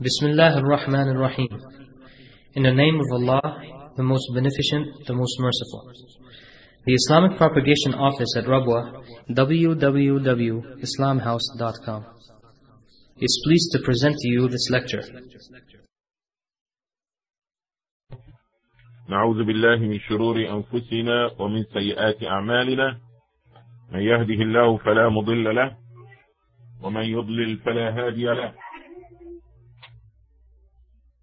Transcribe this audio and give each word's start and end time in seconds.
Bismillah 0.00 0.56
ar-Rahman 0.56 1.16
ar-Rahim. 1.16 1.48
In 2.54 2.64
the 2.64 2.72
name 2.72 3.00
of 3.00 3.06
Allah, 3.12 3.62
the 3.96 4.02
most 4.02 4.28
beneficent, 4.34 5.06
the 5.06 5.14
most 5.14 5.38
merciful. 5.38 5.88
The 6.84 6.94
Islamic 6.94 7.36
Propagation 7.38 7.94
Office 7.94 8.34
at 8.36 8.42
Rabwa, 8.44 9.04
www.islamhouse.com, 9.30 12.04
is 13.20 13.40
pleased 13.46 13.70
to 13.72 13.78
present 13.84 14.16
to 14.18 14.28
you 14.28 14.48
this 14.48 14.68
lecture. 14.68 15.02
نعوذ 19.08 19.44
بالله 19.44 19.76
من 19.76 20.00
شرور 20.00 20.36
أنفسنا 20.36 21.30
ومن 21.38 21.64
سيئات 21.72 22.22
أعمالنا 22.22 22.98
من 23.92 24.00
يهده 24.00 24.42
الله 24.42 24.78
فلا 24.78 25.08
مضل 25.08 25.54
له 25.54 25.76
ومن 26.82 27.04
يضلل 27.04 27.58
فلا 27.58 27.88
هادي 27.98 28.24
له 28.24 28.54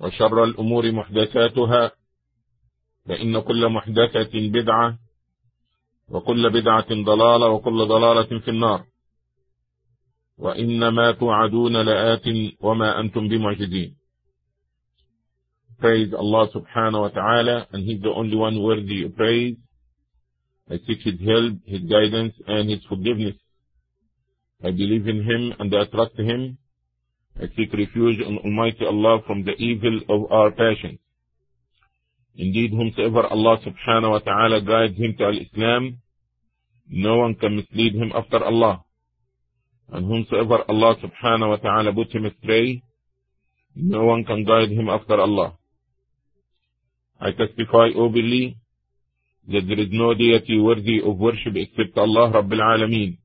وشر 0.00 0.44
الأمور 0.44 0.92
محدثاتها 0.92 1.92
فإن 3.08 3.40
كل 3.40 3.68
محدثة 3.68 4.30
بدعة 4.34 4.98
وكل 6.08 6.50
بدعة 6.50 6.88
ضلالة 6.90 7.48
وكل 7.48 7.86
ضلالة 7.86 8.38
في 8.38 8.48
النار 8.50 8.84
وإنما 10.38 11.12
توعدون 11.12 11.76
لآت 11.76 12.24
وما 12.60 13.00
أنتم 13.00 13.28
بمعجزين 13.28 13.96
Praise 15.80 16.12
Allah 16.12 16.44
subhanahu 16.52 17.08
wa 17.08 17.08
ta'ala 17.08 17.66
and 17.72 17.80
He's 17.88 18.02
the 18.02 18.12
only 18.12 18.36
one 18.36 18.62
worthy 18.62 19.04
of 19.04 19.16
praise. 19.16 19.56
I 20.70 20.76
seek 20.86 21.00
His 21.00 21.16
help, 21.24 21.56
His 21.64 21.80
guidance 21.88 22.34
and 22.46 22.68
His 22.68 22.84
forgiveness. 22.84 23.36
I 24.62 24.72
believe 24.72 25.08
in 25.08 25.24
Him 25.24 25.54
and 25.58 25.74
I 25.74 25.86
trust 25.86 26.20
Him. 26.20 26.58
I 27.38 27.44
seek 27.56 27.72
refuge 27.72 28.20
in 28.20 28.38
Almighty 28.38 28.84
Allah 28.84 29.20
from 29.26 29.44
the 29.44 29.52
evil 29.52 30.00
of 30.08 30.30
our 30.32 30.50
passions. 30.50 30.98
Indeed, 32.36 32.70
whomsoever 32.72 33.26
Allah 33.26 33.58
subhanahu 33.60 34.10
wa 34.10 34.18
ta'ala 34.18 34.60
guides 34.62 34.96
him 34.96 35.14
to 35.18 35.24
al-Islam, 35.24 35.98
no 36.88 37.18
one 37.18 37.34
can 37.34 37.56
mislead 37.56 37.94
him 37.94 38.12
after 38.14 38.42
Allah. 38.42 38.84
And 39.92 40.06
whomsoever 40.06 40.64
Allah 40.68 40.96
subhanahu 40.96 41.48
wa 41.48 41.56
ta'ala 41.56 41.92
puts 41.92 42.12
him 42.12 42.24
astray, 42.26 42.82
no 43.74 44.04
one 44.04 44.24
can 44.24 44.44
guide 44.44 44.70
him 44.70 44.88
after 44.88 45.20
Allah. 45.20 45.56
I 47.20 47.32
testify 47.32 47.90
openly 47.96 48.56
that 49.48 49.62
there 49.66 49.80
is 49.80 49.88
no 49.90 50.14
deity 50.14 50.58
worthy 50.60 51.00
of 51.04 51.18
worship 51.18 51.54
except 51.56 51.98
Allah 51.98 52.32
Rabbil 52.32 52.60
Alameen. 52.60 53.18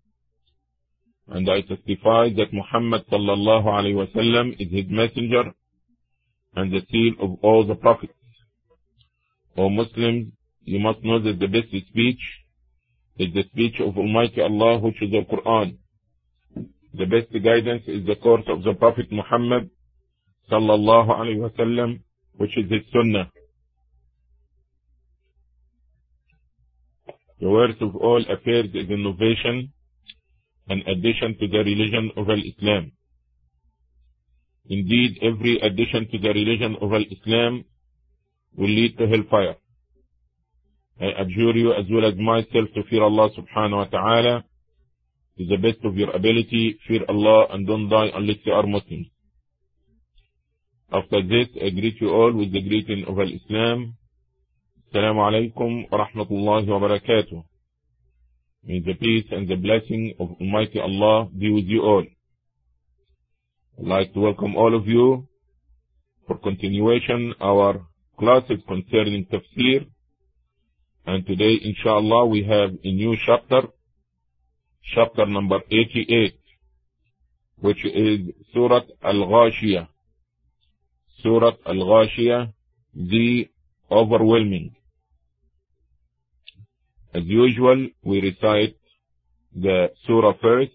And 1.27 1.49
I 1.49 1.61
testify 1.61 2.29
that 2.37 2.53
Muhammad 2.53 3.05
sallallahu 3.11 3.65
alayhi 3.65 3.95
wa 3.95 4.05
sallam 4.15 4.53
is 4.59 4.71
his 4.71 4.85
messenger 4.89 5.43
and 6.55 6.71
the 6.71 6.81
seal 6.91 7.13
of 7.19 7.39
all 7.41 7.65
the 7.65 7.75
prophets. 7.75 8.13
O 9.57 9.69
Muslims, 9.69 10.33
you 10.63 10.79
must 10.79 11.03
know 11.03 11.19
that 11.19 11.39
the 11.39 11.47
best 11.47 11.69
speech 11.89 12.19
is 13.17 13.33
the 13.33 13.43
speech 13.51 13.79
of 13.79 13.97
Almighty 13.97 14.41
Allah, 14.41 14.79
which 14.79 15.01
is 15.01 15.11
the 15.11 15.21
Quran. 15.21 15.77
The 16.93 17.05
best 17.05 17.31
guidance 17.43 17.83
is 17.87 18.05
the 18.05 18.15
course 18.15 18.45
of 18.47 18.63
the 18.63 18.73
Prophet 18.73 19.11
Muhammad 19.11 19.69
sallallahu 20.51 21.09
alayhi 21.09 21.41
wa 21.41 21.49
sallam, 21.57 22.01
which 22.37 22.55
is 22.57 22.69
his 22.69 22.81
sunnah. 22.93 23.31
The 27.41 27.49
worst 27.49 27.81
of 27.81 27.95
all 27.95 28.23
affairs 28.29 28.67
is 28.73 28.89
innovation 28.89 29.73
and 30.69 30.81
addition 30.87 31.37
to 31.39 31.47
the 31.47 31.59
religion 31.59 32.11
of 32.17 32.27
Islam. 32.29 32.91
Indeed, 34.67 35.19
every 35.21 35.59
addition 35.61 36.07
to 36.11 36.17
the 36.17 36.29
religion 36.29 36.75
of 36.81 36.91
Islam 36.93 37.65
will 38.57 38.69
lead 38.69 38.97
to 38.97 39.07
hellfire. 39.07 39.55
I 40.99 41.21
adjure 41.21 41.55
you 41.55 41.73
as 41.73 41.85
well 41.91 42.05
as 42.05 42.15
myself 42.15 42.69
to 42.73 42.83
fear 42.89 43.03
Allah 43.03 43.29
subhanahu 43.37 43.77
wa 43.77 43.85
ta'ala 43.85 44.45
to 45.37 45.45
the 45.45 45.57
best 45.57 45.83
of 45.83 45.95
your 45.97 46.15
ability, 46.15 46.79
fear 46.87 47.01
Allah 47.09 47.47
and 47.51 47.67
don't 47.67 47.89
die 47.89 48.09
unless 48.15 48.37
you 48.45 48.53
are 48.53 48.65
Muslims. 48.65 49.07
After 50.91 51.21
this, 51.21 51.47
I 51.61 51.69
greet 51.71 51.99
you 51.99 52.09
all 52.09 52.31
with 52.33 52.53
the 52.53 52.61
greeting 52.61 53.03
of 53.07 53.19
Islam. 53.19 53.95
Assalamu 54.87 55.19
alaikum 55.27 55.91
wa 55.91 56.07
rahmatullahi 56.07 56.67
wa 56.67 56.79
barakatuh. 56.79 57.43
May 58.67 58.79
the 58.79 58.95
peace 58.95 59.27
and 59.29 59.47
the 59.47 59.57
blessing 59.57 60.15
of 60.19 60.31
Almighty 60.41 60.79
Allah 60.79 61.29
be 61.29 61.51
with 61.51 61.65
you 61.65 61.81
all. 61.83 62.03
I'd 63.77 63.85
like 63.85 64.13
to 64.13 64.21
welcome 64.21 64.55
all 64.55 64.75
of 64.75 64.87
you 64.87 65.27
for 66.25 66.39
continuation 66.39 67.35
our 67.39 67.85
classes 68.17 68.59
concerning 68.67 69.27
tafsir. 69.27 69.85
And 71.05 71.27
today, 71.27 71.59
inshallah, 71.63 72.25
we 72.25 72.43
have 72.45 72.71
a 72.83 72.91
new 72.91 73.15
chapter, 73.23 73.67
chapter 74.95 75.27
number 75.27 75.59
88, 75.69 76.33
which 77.59 77.85
is 77.85 78.31
Surah 78.51 78.81
Al-Ghashiyah. 79.03 79.87
Surah 81.21 81.51
Al-Ghashiyah, 81.67 82.51
the 82.95 83.47
overwhelming. 83.91 84.75
As 87.15 87.23
usual, 87.23 87.87
we 88.03 88.19
recite 88.19 88.75
the 89.55 89.87
surah 90.05 90.33
first, 90.41 90.73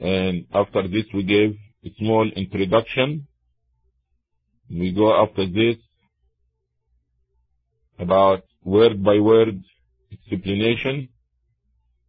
and 0.00 0.46
after 0.52 0.82
this 0.88 1.04
we 1.14 1.22
give 1.22 1.52
a 1.84 1.94
small 1.98 2.28
introduction. 2.34 3.28
We 4.68 4.90
go 4.90 5.14
after 5.22 5.46
this 5.46 5.76
about 8.00 8.42
word 8.64 9.04
by 9.04 9.20
word 9.20 9.62
explanation. 10.12 11.08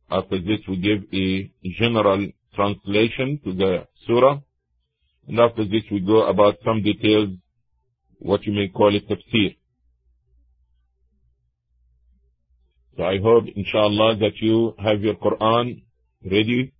After 0.09 0.39
this 0.39 0.61
we 0.67 0.77
give 0.77 1.01
a 1.13 1.51
general 1.77 2.31
translation 2.55 3.39
to 3.43 3.53
the 3.53 3.87
surah. 4.07 4.39
And 5.27 5.39
after 5.39 5.65
this 5.65 5.83
we 5.91 5.99
go 5.99 6.25
about 6.27 6.55
some 6.65 6.81
details, 6.81 7.29
what 8.17 8.43
you 8.45 8.53
may 8.53 8.69
call 8.69 8.95
it 8.95 9.07
tafsir. 9.07 9.55
So 12.99 13.05
I 13.05 13.17
hope, 13.17 13.45
inshallah, 13.55 14.17
that 14.17 14.41
you 14.41 14.73
have 14.77 14.99
your 14.99 15.15
Quran 15.15 15.83
ready 16.29 16.73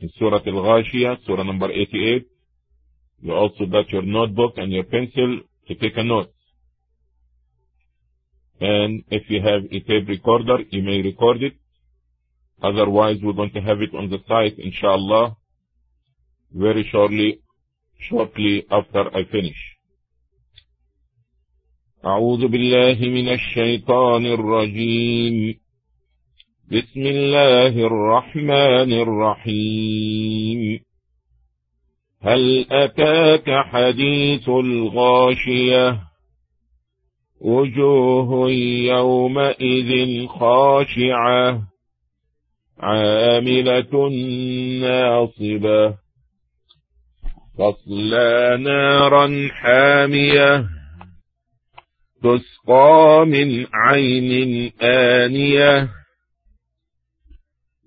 in 0.00 0.10
Surah 0.18 0.40
Al-Ghashiyah, 0.46 1.24
Surah 1.24 1.44
number 1.44 1.72
88. 1.72 2.26
You 3.22 3.32
also 3.32 3.64
got 3.64 3.88
your 3.88 4.02
notebook 4.02 4.58
and 4.58 4.70
your 4.70 4.84
pencil 4.84 5.40
to 5.66 5.74
take 5.76 5.96
a 5.96 6.04
note. 6.04 6.30
And 8.60 9.02
if 9.08 9.30
you 9.30 9.40
have 9.40 9.62
a 9.64 9.80
tape 9.80 10.06
recorder, 10.08 10.58
you 10.68 10.82
may 10.82 11.00
record 11.00 11.42
it. 11.42 11.54
Otherwise, 12.62 13.16
we're 13.22 13.32
going 13.32 13.52
to 13.52 13.62
have 13.62 13.80
it 13.80 13.94
on 13.94 14.10
the 14.10 14.18
site, 14.28 14.58
inshallah, 14.58 15.38
very 16.52 16.86
shortly, 16.92 17.40
shortly 18.10 18.66
after 18.70 19.08
I 19.08 19.24
finish. 19.24 19.69
أعوذ 22.06 22.48
بالله 22.48 23.08
من 23.08 23.28
الشيطان 23.28 24.26
الرجيم. 24.26 25.54
بسم 26.72 27.00
الله 27.00 27.86
الرحمن 27.86 28.92
الرحيم. 28.92 30.80
هل 32.22 32.66
أتاك 32.70 33.50
حديث 33.50 34.48
الغاشية؟ 34.48 36.00
وجوه 37.40 38.50
يومئذ 38.86 40.26
خاشعة. 40.26 41.62
عاملة 42.80 44.08
ناصبة. 44.80 45.94
تصلى 47.58 48.58
نارا 48.60 49.48
حامية. 49.52 50.79
تسقى 52.22 53.24
من 53.26 53.66
عين 53.74 54.72
آنية. 54.82 55.88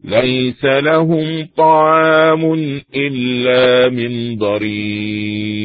ليس 0.04 0.66
لهم 0.66 1.48
طعام 1.58 2.54
إلا 2.96 3.90
من 3.90 4.38
ضريع. 4.38 5.64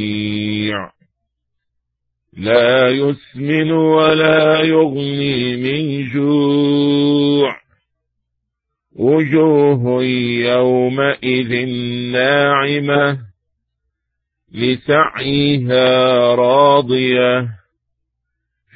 لا 2.37 2.89
يسمن 2.89 3.71
ولا 3.71 4.61
يغني 4.61 5.57
من 5.57 6.09
جوع. 6.11 7.57
وجوه 8.97 10.03
يومئذ 10.45 11.67
ناعمة. 12.13 13.19
لسعيها 14.53 16.35
راضية. 16.35 17.58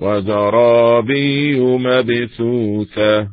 وزرابي 0.00 1.60
مبثوثة 1.60 3.28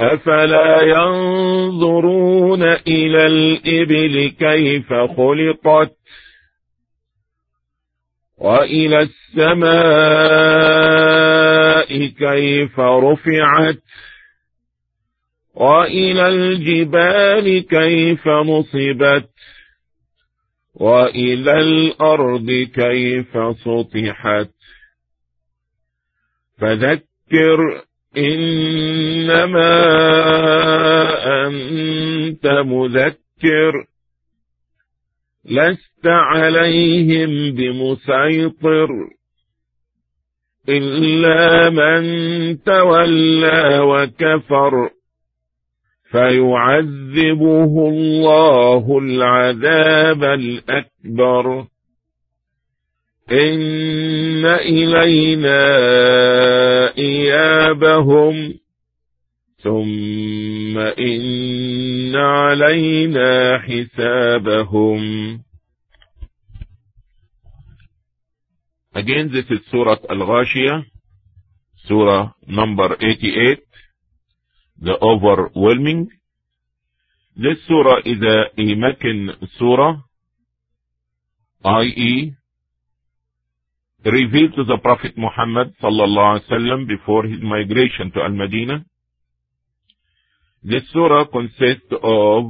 أفلا 0.00 0.82
ينظرون 0.82 2.62
إلى 2.62 3.26
الإبل 3.26 4.28
كيف 4.38 4.92
خلقت 4.92 5.96
وإلى 8.38 9.00
السماء 9.02 9.74
كيف 12.06 12.80
رفعت 12.80 13.78
وإلى 15.54 16.28
الجبال 16.28 17.66
كيف 17.66 18.28
نصبت 18.28 19.28
وإلى 20.74 21.58
الأرض 21.58 22.50
كيف 22.74 23.38
سطحت. 23.64 24.50
فذكر 26.58 27.84
إنما 28.18 29.74
أنت 31.46 32.46
مذكر. 32.46 33.86
لست 35.44 36.06
عليهم 36.06 37.54
بمسيطر. 37.54 38.88
إلا 40.68 41.70
من 41.70 42.04
تولى 42.62 43.78
وكفر. 43.78 44.90
فيعذبه 46.14 47.88
الله 47.88 48.98
العذاب 48.98 50.24
الأكبر. 50.24 51.66
إن 53.30 54.46
إلينا 54.46 55.58
إيابهم. 56.98 58.54
ثم 59.64 60.78
إن 60.78 62.16
علينا 62.16 63.58
حسابهم. 63.58 65.00
Again, 68.94 69.32
this 69.32 69.50
is 69.50 69.58
Surah 69.72 69.96
Al-Ghashiyah, 70.08 70.84
Surah 71.88 72.30
number 72.46 72.94
88, 73.00 73.63
the 74.84 74.96
overwhelming. 75.00 76.10
This 77.36 77.58
Surah 77.66 77.98
is 78.04 78.18
a, 78.22 78.60
a 78.60 78.74
Meccan 78.76 79.30
Surah, 79.58 79.96
i.e., 81.64 82.34
revealed 84.04 84.54
to 84.56 84.64
the 84.64 84.78
Prophet 84.82 85.16
Muhammad 85.16 85.74
sallallahu 85.82 86.40
alaihi 86.40 86.50
wasallam 86.50 86.86
before 86.86 87.24
his 87.24 87.40
migration 87.42 88.12
to 88.14 88.20
Al-Madinah. 88.20 88.84
This 90.62 90.82
surah 90.92 91.26
consists 91.26 91.92
of 92.02 92.44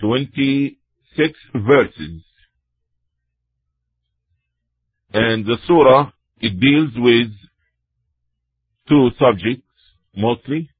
26 0.00 1.38
verses. 1.54 2.22
And 5.12 5.44
the 5.44 5.56
surah, 5.66 6.10
it 6.40 6.58
deals 6.60 6.92
with 6.96 7.30
two 8.88 9.10
subjects 9.18 9.66
mostly. 10.16 10.70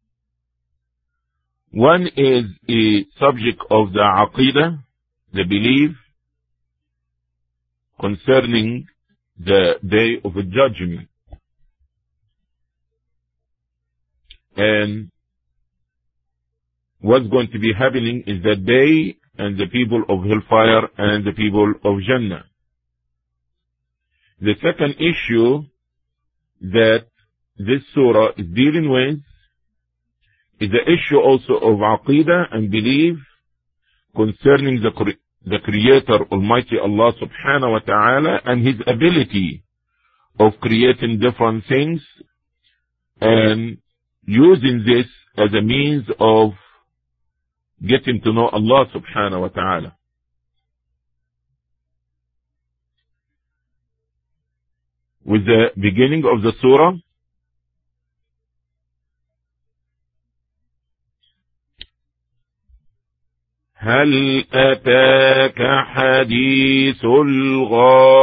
One 1.71 2.07
is 2.17 2.45
a 2.69 3.07
subject 3.21 3.61
of 3.71 3.93
the 3.93 4.01
aqidah, 4.01 4.83
the 5.35 5.45
belief 5.45 5.97
concerning 8.01 8.87
the 9.39 9.75
day 9.87 10.21
of 10.25 10.35
judgment. 10.35 11.09
And 14.57 15.11
what's 17.01 17.29
going 17.29 17.49
to 17.53 17.59
be 17.59 17.73
happening 17.79 18.25
is 18.27 18.43
that 18.43 18.65
they 18.65 19.19
and 19.41 19.57
the 19.59 19.67
people 19.67 20.03
of 20.09 20.25
hellfire 20.25 20.89
and 20.97 21.25
the 21.25 21.33
people 21.33 21.75
of 21.85 22.01
Jannah. 22.01 22.45
The 24.41 24.55
second 24.63 24.97
issue 24.99 25.63
that 26.61 27.07
this 27.57 27.83
surah 27.95 28.31
is 28.37 28.47
dealing 28.55 28.91
with 28.91 29.21
is 30.61 30.71
the 30.71 30.83
issue 30.83 31.19
also 31.19 31.55
of 31.55 31.79
aqidah 31.79 32.47
and 32.53 32.71
belief 32.71 33.17
concerning 34.15 34.83
the 34.83 34.91
the 35.47 35.59
Creator 35.65 36.25
Almighty 36.33 36.77
Allah 36.83 37.13
subhanahu 37.23 37.73
wa 37.73 37.79
ta'ala 37.79 38.41
and 38.45 38.67
His 38.67 38.77
ability 38.87 39.63
of 40.39 40.53
creating 40.61 41.21
different 41.21 41.65
things 41.69 42.01
and 43.21 43.79
using 44.25 44.85
this 44.85 45.07
as 45.37 45.53
a 45.55 45.63
means 45.63 46.05
of 46.19 46.51
getting 47.87 48.21
to 48.23 48.33
know 48.33 48.49
Allah 48.49 48.87
subhanahu 48.95 49.41
wa 49.41 49.49
ta'ala. 49.49 49.95
With 55.25 55.45
the 55.45 55.67
beginning 55.77 56.25
of 56.25 56.43
the 56.43 56.53
surah, 56.61 56.93
هل 63.81 64.45
أتاك 64.53 65.63
حديث 65.87 67.05
الغاشية؟ 67.05 68.19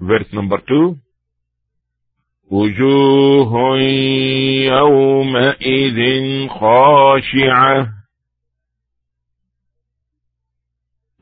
Verse 0.00 0.32
number 0.32 0.58
two. 0.58 0.96
وجوه 2.50 3.78
يومئذ 4.72 5.98
خاشعة. 6.48 7.88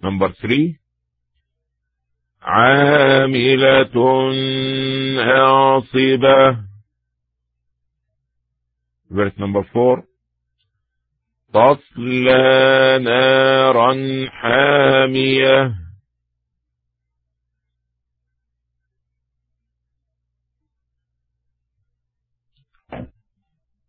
Number 0.02 0.28
three. 0.28 0.78
عاملة 2.42 3.96
ناصبة. 5.16 6.65
Verse 9.10 9.32
number 9.38 9.62
four 9.72 10.02
تصلى 11.54 12.98
نارا 13.04 13.94
حامية 14.30 15.74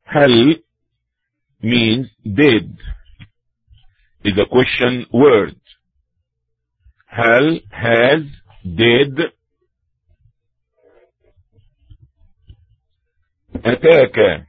هل 0.06 0.64
means 1.64 2.08
did 2.26 2.70
is 4.24 4.38
a 4.38 4.46
question 4.46 5.06
word 5.14 5.56
هل 7.08 7.62
has 7.72 8.22
did 8.66 9.32
أتاك 13.66 14.47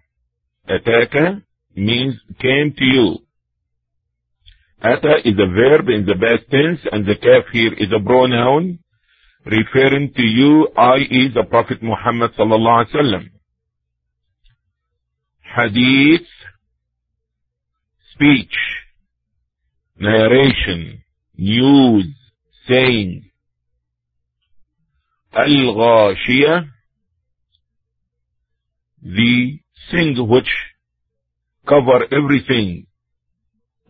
Ataka 0.69 1.43
means 1.75 2.15
came 2.41 2.75
to 2.77 2.85
you. 2.85 3.19
Ata 4.83 5.17
is 5.25 5.35
a 5.35 5.47
verb 5.47 5.89
in 5.89 6.07
the 6.07 6.15
past 6.15 6.51
tense 6.51 6.81
and 6.93 7.05
the 7.07 7.17
kaf 7.17 7.51
here 7.53 7.73
is 7.75 7.89
a 7.93 8.05
pronoun 8.05 8.79
referring 9.45 10.13
to 10.15 10.23
you, 10.23 10.69
i.e. 10.77 11.31
the 11.35 11.45
Prophet 11.45 11.83
Muhammad 11.83 12.33
sallallahu 12.39 12.85
alaihi 12.85 12.95
wasallam. 12.95 13.31
Hadith, 15.57 16.29
speech, 18.13 18.55
narration, 19.99 21.03
news, 21.37 22.07
saying. 22.69 23.25
Al-Ghashiyah, 25.33 26.69
the 29.03 29.59
thing 29.92 30.16
which 30.28 30.50
cover 31.68 32.00
everything 32.12 32.88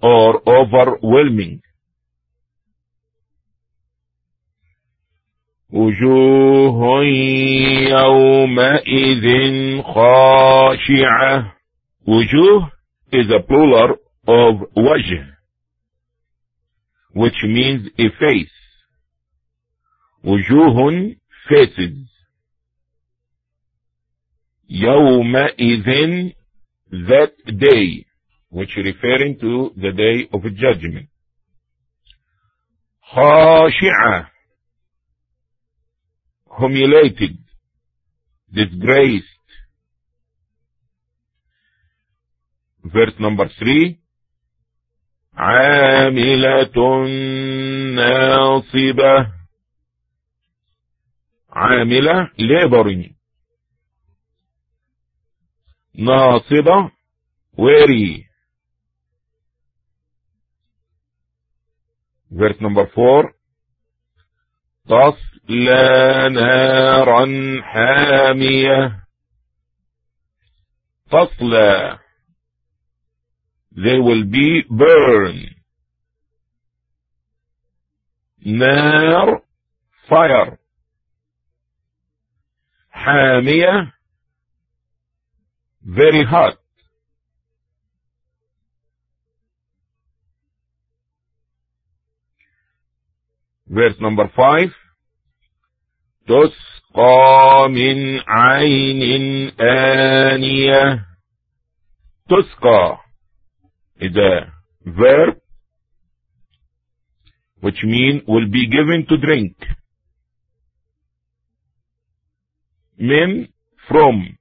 or 0.02 0.42
overwhelming. 0.48 1.62
وجوه 5.74 7.04
يومئذ 7.90 9.26
خاشعة 9.82 11.54
وجوه 12.08 12.72
is 13.12 13.32
a 13.32 13.40
plural 13.40 13.96
of 14.28 14.56
وجه 14.78 15.34
which 17.16 17.44
means 17.44 17.88
a 17.98 18.10
face 18.20 18.54
وجوه 20.24 21.16
faces 21.50 22.08
يومئذ 24.70 26.32
that 26.92 27.34
day 27.58 28.06
which 28.50 28.76
referring 28.78 29.40
to 29.40 29.72
the 29.78 29.92
day 29.92 30.28
of 30.34 30.42
judgment 30.56 31.08
خاشعة 33.14 34.34
humiliated, 36.60 37.38
disgraced. 38.54 39.26
Verse 42.86 43.14
number 43.20 43.50
three. 43.60 44.00
عاملة 45.38 46.78
ناصبة 47.96 49.32
عاملة 51.50 52.30
laboring 52.40 53.14
ناصبة 55.99 56.91
weary 57.57 58.25
verse 62.31 62.61
number 62.61 62.87
four 62.95 63.33
تصلى 64.89 66.29
نارا 66.33 67.27
حامية 67.63 69.07
تصلى 71.11 71.99
they 73.73 73.99
will 73.99 74.25
be 74.25 74.63
burned 74.71 75.55
نار 78.47 79.43
fire 80.09 80.57
حامية 82.91 83.93
very 85.88 86.24
hot 86.24 86.58
verse 93.68 93.96
number 94.02 94.28
5 94.36 94.70
تسقى 96.28 97.70
من 97.70 98.20
عين 98.28 99.52
آنية 99.62 101.06
تسقى 102.30 102.98
is 104.00 104.16
a 104.16 104.52
verb 104.86 105.38
which 107.62 107.84
mean 107.84 108.22
will 108.28 108.48
be 108.50 108.68
given 108.68 109.06
to 109.10 109.18
drink 109.18 109.56
من 113.00 113.48
from 113.88 114.37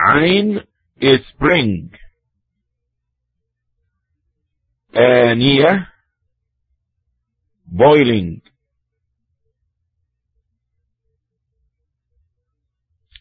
عين 0.00 0.60
spring. 1.06 1.90
آنية 4.96 5.92
boiling. 7.72 8.40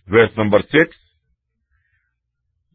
Verse 0.08 0.38
number 0.38 0.62
6 0.62 1.08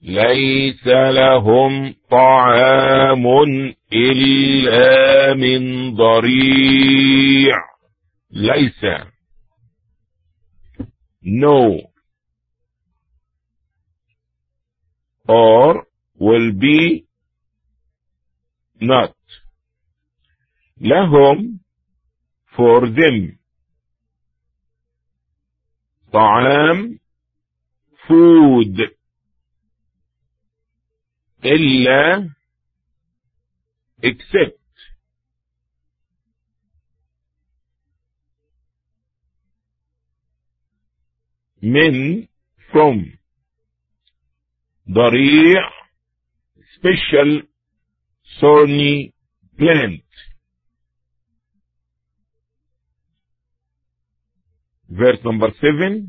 ليس 0.02 0.86
لهم 0.86 1.94
طعام 2.10 3.26
إلا 3.92 5.34
من 5.34 5.94
ضريع. 5.96 7.56
ليس. 8.30 8.84
No. 11.22 11.91
Or 15.32 15.86
will 16.18 16.52
be 16.52 17.06
not 18.80 19.14
لهم 20.80 21.58
for 22.56 22.80
them 22.86 23.38
طعام 26.12 26.98
food 28.08 28.80
إلا 31.44 32.30
except 34.02 34.58
من 41.62 42.28
from 42.72 43.21
ضريع 44.92 45.70
special 46.76 47.42
thorny 48.40 49.12
plant 49.58 50.04
verse 54.90 55.20
number 55.24 55.50
7 55.60 56.08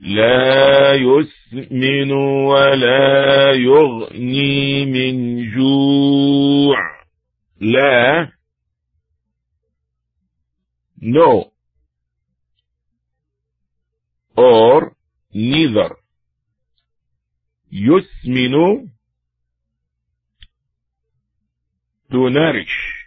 لا 0.00 0.94
يسمن 0.94 2.12
ولا 2.12 3.52
يغني 3.52 4.84
من 4.86 5.44
جوع 5.54 6.78
لا 7.60 8.32
no 11.02 11.50
or 14.36 14.92
neither 15.34 15.99
يسمن 17.72 18.90
nourish 22.10 23.00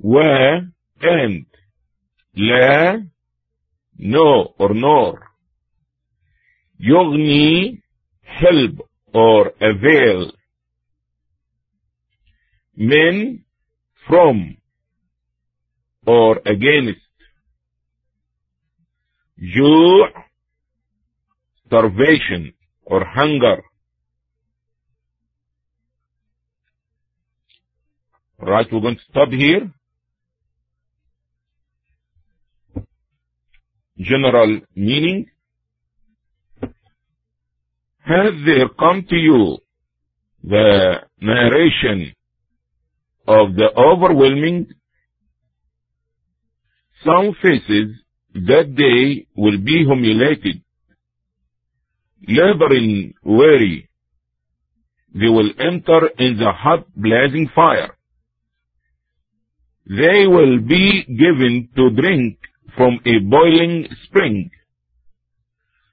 و 0.00 0.18
and 1.02 1.46
لا 2.34 3.10
no 3.98 4.54
or 4.58 4.74
nor 4.74 5.18
يغني 6.80 7.82
help 8.24 8.80
or 9.12 9.52
avail 9.60 10.32
من 12.76 13.38
from 14.06 14.56
or 16.06 16.40
against 16.46 17.10
جوع 19.38 20.29
starvation 21.70 22.52
or 22.84 23.04
hunger. 23.04 23.62
Right 28.40 28.66
we're 28.72 28.80
going 28.80 28.96
to 28.96 29.02
stop 29.08 29.28
here. 29.28 29.70
General 33.98 34.60
meaning. 34.74 35.26
Has 38.00 38.32
there 38.44 38.68
come 38.76 39.06
to 39.08 39.14
you 39.14 39.58
the 40.42 40.94
narration 41.20 42.12
of 43.28 43.54
the 43.54 43.68
overwhelming 43.76 44.66
some 47.04 47.36
faces 47.40 47.94
that 48.34 48.74
day 48.74 49.26
will 49.36 49.58
be 49.58 49.84
humiliated, 49.86 50.62
laboring 52.26 53.14
weary. 53.24 53.88
They 55.14 55.28
will 55.28 55.50
enter 55.58 56.08
in 56.18 56.36
the 56.38 56.52
hot 56.52 56.86
blazing 56.94 57.50
fire. 57.54 57.96
They 59.86 60.26
will 60.26 60.60
be 60.60 61.04
given 61.08 61.68
to 61.76 61.90
drink 61.90 62.38
from 62.76 63.00
a 63.04 63.18
boiling 63.18 63.88
spring. 64.04 64.50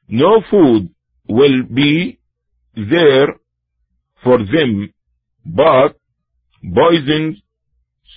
No 0.07 0.41
food 0.51 0.89
will 1.27 1.63
be 1.63 2.19
there 2.75 3.27
for 4.23 4.37
them 4.37 4.93
but 5.45 5.97
poisoned 6.75 7.37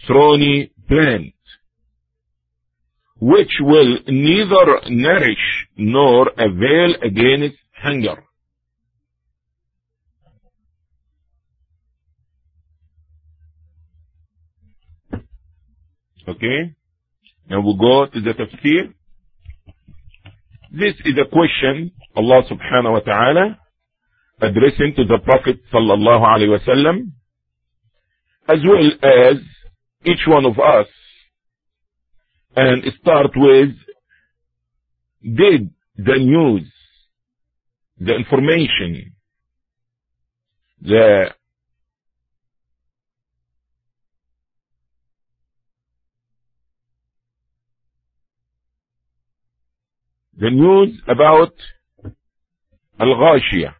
thorny 0.06 0.72
plant, 0.88 1.34
which 3.20 3.52
will 3.60 3.98
neither 4.06 4.80
nourish 4.88 5.66
nor 5.76 6.30
avail 6.36 6.94
against 7.02 7.56
hunger. 7.82 8.22
Okay? 16.28 16.74
Now 17.48 17.60
we 17.60 17.76
go 17.78 18.06
to 18.06 18.20
the 18.20 18.32
tafsir. 18.32 18.94
This 20.72 20.94
is 21.04 21.14
a 21.18 21.28
question 21.28 21.90
Allah 22.14 22.42
subhanahu 22.48 22.92
wa 22.92 23.00
ta'ala 23.00 23.58
addressing 24.40 24.94
to 24.96 25.04
the 25.04 25.18
Prophet 25.24 25.58
sallallahu 25.72 26.24
alayhi 26.24 26.50
wa 26.50 26.64
sallam 26.66 27.12
as 28.48 28.58
well 28.64 28.90
as 29.02 29.36
each 30.04 30.26
one 30.26 30.46
of 30.46 30.58
us 30.58 30.86
and 32.56 32.82
start 33.00 33.30
with 33.36 33.70
did 35.22 35.70
the 35.96 36.18
news, 36.18 36.70
the 38.00 38.14
information, 38.16 39.12
the 40.80 41.26
the 50.38 50.50
news 50.50 50.98
about 51.06 51.52
Al-Ghashiyah. 52.98 53.74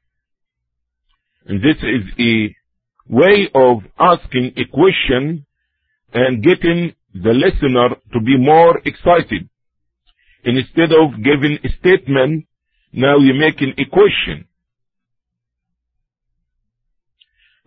And 1.47 1.63
this 1.63 1.77
is 1.83 2.05
a 2.19 2.55
way 3.09 3.49
of 3.55 3.79
asking 3.99 4.53
a 4.59 4.65
question 4.67 5.47
and 6.13 6.43
getting 6.43 6.95
the 7.15 7.33
listener 7.33 7.97
to 8.13 8.21
be 8.21 8.37
more 8.37 8.79
excited. 8.85 9.49
Instead 10.45 10.93
of 10.93 11.17
giving 11.25 11.59
a 11.65 11.69
statement, 11.81 12.47
now 12.93 13.19
you're 13.19 13.35
making 13.35 13.75
equation. 13.79 14.47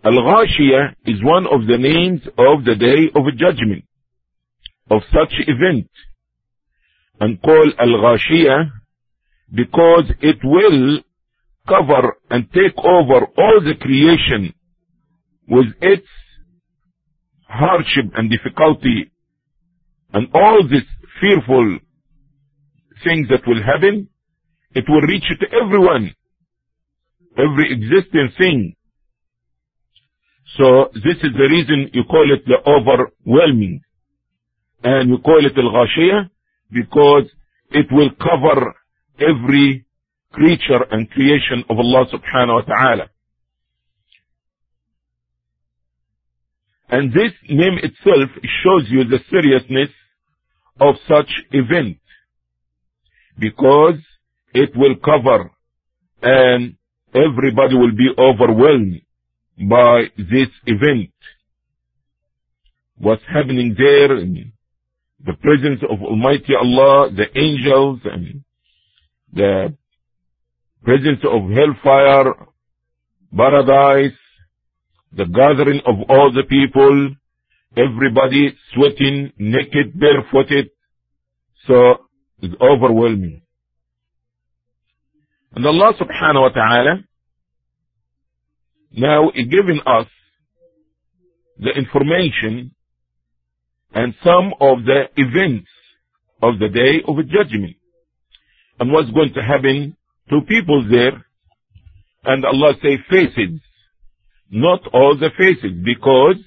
Al-Ghashiyah 0.03 0.95
is 1.05 1.23
one 1.23 1.45
of 1.47 1.65
the 1.65 1.77
names 1.77 2.21
of 2.37 2.65
the 2.65 2.75
day 2.75 3.09
of 3.15 3.25
judgment, 3.37 3.85
of 4.91 5.01
such 5.13 5.33
event. 5.47 5.89
And 7.19 7.41
called 7.41 7.73
Al-Ghashiyah 7.79 8.69
because 9.53 10.05
it 10.19 10.37
will 10.43 10.99
cover 11.67 12.17
and 12.29 12.51
take 12.51 12.77
over 12.77 13.25
all 13.37 13.61
the 13.63 13.75
creation 13.79 14.53
with 15.47 15.67
its 15.81 16.07
hardship 17.47 18.11
and 18.15 18.29
difficulty 18.29 19.11
and 20.11 20.27
all 20.33 20.67
these 20.69 20.87
fearful 21.21 21.79
things 23.03 23.27
that 23.29 23.47
will 23.47 23.61
happen, 23.63 24.09
it 24.75 24.85
will 24.87 25.01
reach 25.01 25.25
to 25.39 25.47
everyone, 25.55 26.13
every 27.37 27.71
existing 27.73 28.31
thing. 28.37 28.75
So 30.57 30.89
this 30.93 31.17
is 31.23 31.31
the 31.35 31.47
reason 31.49 31.89
you 31.93 32.03
call 32.03 32.25
it 32.31 32.43
the 32.45 32.57
overwhelming. 32.69 33.81
And 34.83 35.09
you 35.09 35.17
call 35.19 35.45
it 35.45 35.53
al-ghashiyah 35.57 36.29
because 36.71 37.29
it 37.71 37.87
will 37.91 38.09
cover 38.11 38.75
every 39.19 39.85
creature 40.31 40.83
and 40.91 41.09
creation 41.09 41.63
of 41.69 41.77
Allah 41.77 42.05
subhanahu 42.11 42.55
wa 42.55 42.61
ta'ala. 42.61 43.09
And 46.89 47.11
this 47.11 47.31
name 47.49 47.77
itself 47.81 48.29
shows 48.63 48.87
you 48.89 49.03
the 49.05 49.19
seriousness 49.29 49.89
of 50.79 50.95
such 51.07 51.29
event 51.51 51.97
because 53.39 53.95
it 54.53 54.75
will 54.75 54.95
cover 55.03 55.51
and 56.21 56.75
everybody 57.13 57.75
will 57.75 57.91
be 57.95 58.09
overwhelmed 58.17 59.01
by 59.69 60.03
this 60.17 60.49
event. 60.65 61.11
What's 62.97 63.23
happening 63.31 63.75
there 63.77 64.17
in 64.17 64.53
the 65.25 65.33
presence 65.33 65.81
of 65.89 66.01
Almighty 66.01 66.53
Allah, 66.59 67.09
the 67.11 67.27
angels 67.37 67.99
and 68.05 68.43
the 69.33 69.75
presence 70.83 71.19
of 71.23 71.49
hellfire, 71.49 72.33
paradise, 73.35 74.17
the 75.15 75.25
gathering 75.25 75.81
of 75.85 75.95
all 76.09 76.31
the 76.33 76.43
people, 76.43 77.15
everybody 77.77 78.55
sweating, 78.73 79.31
naked, 79.37 79.99
barefooted. 79.99 80.69
So 81.67 82.07
it's 82.41 82.55
overwhelming. 82.61 83.42
And 85.55 85.65
Allah 85.65 85.93
subhanahu 85.99 86.41
wa 86.41 86.49
ta'ala 86.49 87.03
now 88.91 89.29
is 89.29 89.47
giving 89.47 89.79
us 89.85 90.07
the 91.59 91.71
information 91.71 92.71
and 93.93 94.15
some 94.23 94.53
of 94.59 94.83
the 94.85 95.03
events 95.15 95.69
of 96.41 96.59
the 96.59 96.69
day 96.69 97.03
of 97.07 97.15
judgment 97.27 97.75
and 98.79 98.91
what's 98.91 99.11
going 99.11 99.33
to 99.35 99.41
happen 99.41 99.95
to 100.29 100.41
people 100.47 100.85
there. 100.89 101.23
And 102.25 102.45
Allah 102.45 102.73
say 102.81 102.97
faces, 103.09 103.59
not 104.49 104.81
all 104.93 105.17
the 105.19 105.29
faces, 105.37 105.77
because 105.83 106.37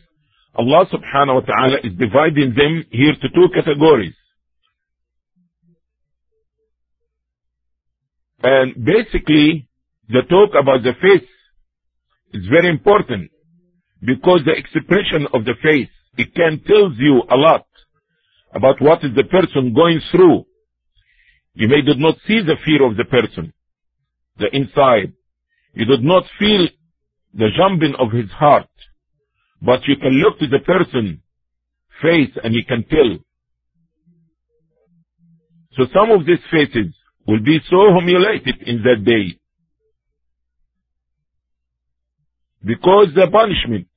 Allah 0.54 0.86
subhanahu 0.86 1.34
wa 1.34 1.40
ta'ala 1.40 1.78
is 1.84 1.92
dividing 1.98 2.54
them 2.56 2.84
here 2.90 3.12
to 3.12 3.28
two 3.28 3.48
categories. 3.54 4.14
And 8.42 8.84
basically, 8.84 9.68
the 10.08 10.22
talk 10.28 10.50
about 10.60 10.82
the 10.82 10.92
face 11.00 11.28
is 12.32 12.46
very 12.48 12.68
important 12.68 13.30
because 14.00 14.40
the 14.44 14.52
expression 14.52 15.26
of 15.32 15.44
the 15.44 15.54
face, 15.62 15.88
it 16.16 16.34
can 16.34 16.60
tell 16.66 16.92
you 16.92 17.22
a 17.30 17.36
lot 17.36 17.66
about 18.54 18.80
what 18.80 19.04
is 19.04 19.14
the 19.14 19.24
person 19.24 19.74
going 19.74 20.00
through. 20.10 20.44
You 21.54 21.68
may 21.68 21.82
did 21.82 21.98
not 21.98 22.16
see 22.26 22.40
the 22.40 22.56
fear 22.64 22.86
of 22.88 22.96
the 22.96 23.04
person, 23.04 23.52
the 24.38 24.54
inside. 24.54 25.12
You 25.72 25.86
did 25.86 26.02
not 26.02 26.24
feel 26.38 26.68
the 27.34 27.48
jumping 27.56 27.94
of 27.98 28.12
his 28.12 28.30
heart, 28.30 28.68
but 29.60 29.80
you 29.86 29.96
can 29.96 30.12
look 30.12 30.38
to 30.38 30.46
the 30.46 30.60
person 30.60 31.22
face 32.02 32.30
and 32.42 32.54
you 32.54 32.64
can 32.66 32.84
tell. 32.84 33.18
So 35.76 35.84
some 35.92 36.10
of 36.10 36.26
these 36.26 36.38
faces 36.50 36.94
will 37.26 37.40
be 37.42 37.58
so 37.68 37.92
humiliated 37.98 38.62
in 38.66 38.82
that 38.82 39.04
day. 39.04 39.38
Because 42.64 43.08
the 43.14 43.28
punishment 43.30 43.88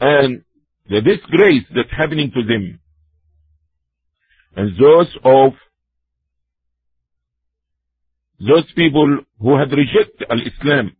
and 0.00 0.42
the 0.88 1.00
disgrace 1.00 1.64
that's 1.74 1.90
happening 1.96 2.30
to 2.34 2.42
them 2.42 2.80
and 4.56 4.76
those 4.78 5.08
of 5.24 5.52
those 8.40 8.70
people 8.76 9.20
who 9.40 9.58
had 9.58 9.70
rejected 9.72 10.26
al-Islam 10.30 10.96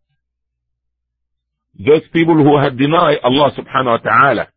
those 1.79 2.03
people 2.12 2.37
who 2.37 2.57
had 2.59 2.79
denied 2.79 3.18
Allah 3.25 3.51
subhanahu 3.59 3.99
wa 3.99 3.99
ta'ala 3.99 4.49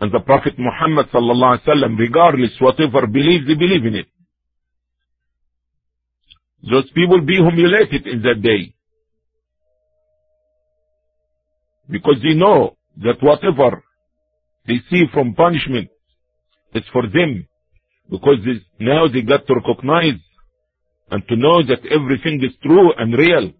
and 0.00 0.10
the 0.10 0.20
Prophet 0.20 0.54
Muhammad 0.58 1.06
sallallahu 1.12 1.58
alaihi 1.58 1.68
wasallam 1.68 1.98
regardless 1.98 2.50
whatever 2.58 3.06
belief 3.06 3.46
they 3.46 3.54
believe 3.54 3.84
in 3.84 3.94
it 3.94 4.06
those 6.70 6.90
people 6.92 7.20
be 7.20 7.36
humiliated 7.36 8.06
in 8.06 8.22
that 8.22 8.40
day. 8.42 8.74
Because 11.88 12.16
they 12.22 12.34
know 12.34 12.76
that 13.02 13.16
whatever 13.20 13.82
they 14.66 14.80
see 14.90 15.04
from 15.12 15.34
punishment 15.34 15.88
is 16.74 16.84
for 16.92 17.02
them. 17.02 17.46
Because 18.10 18.36
this, 18.44 18.62
now 18.78 19.08
they 19.08 19.22
got 19.22 19.46
to 19.46 19.54
recognize 19.54 20.20
and 21.10 21.26
to 21.28 21.36
know 21.36 21.62
that 21.62 21.80
everything 21.90 22.42
is 22.42 22.56
true 22.62 22.92
and 22.96 23.12
real. 23.12 23.52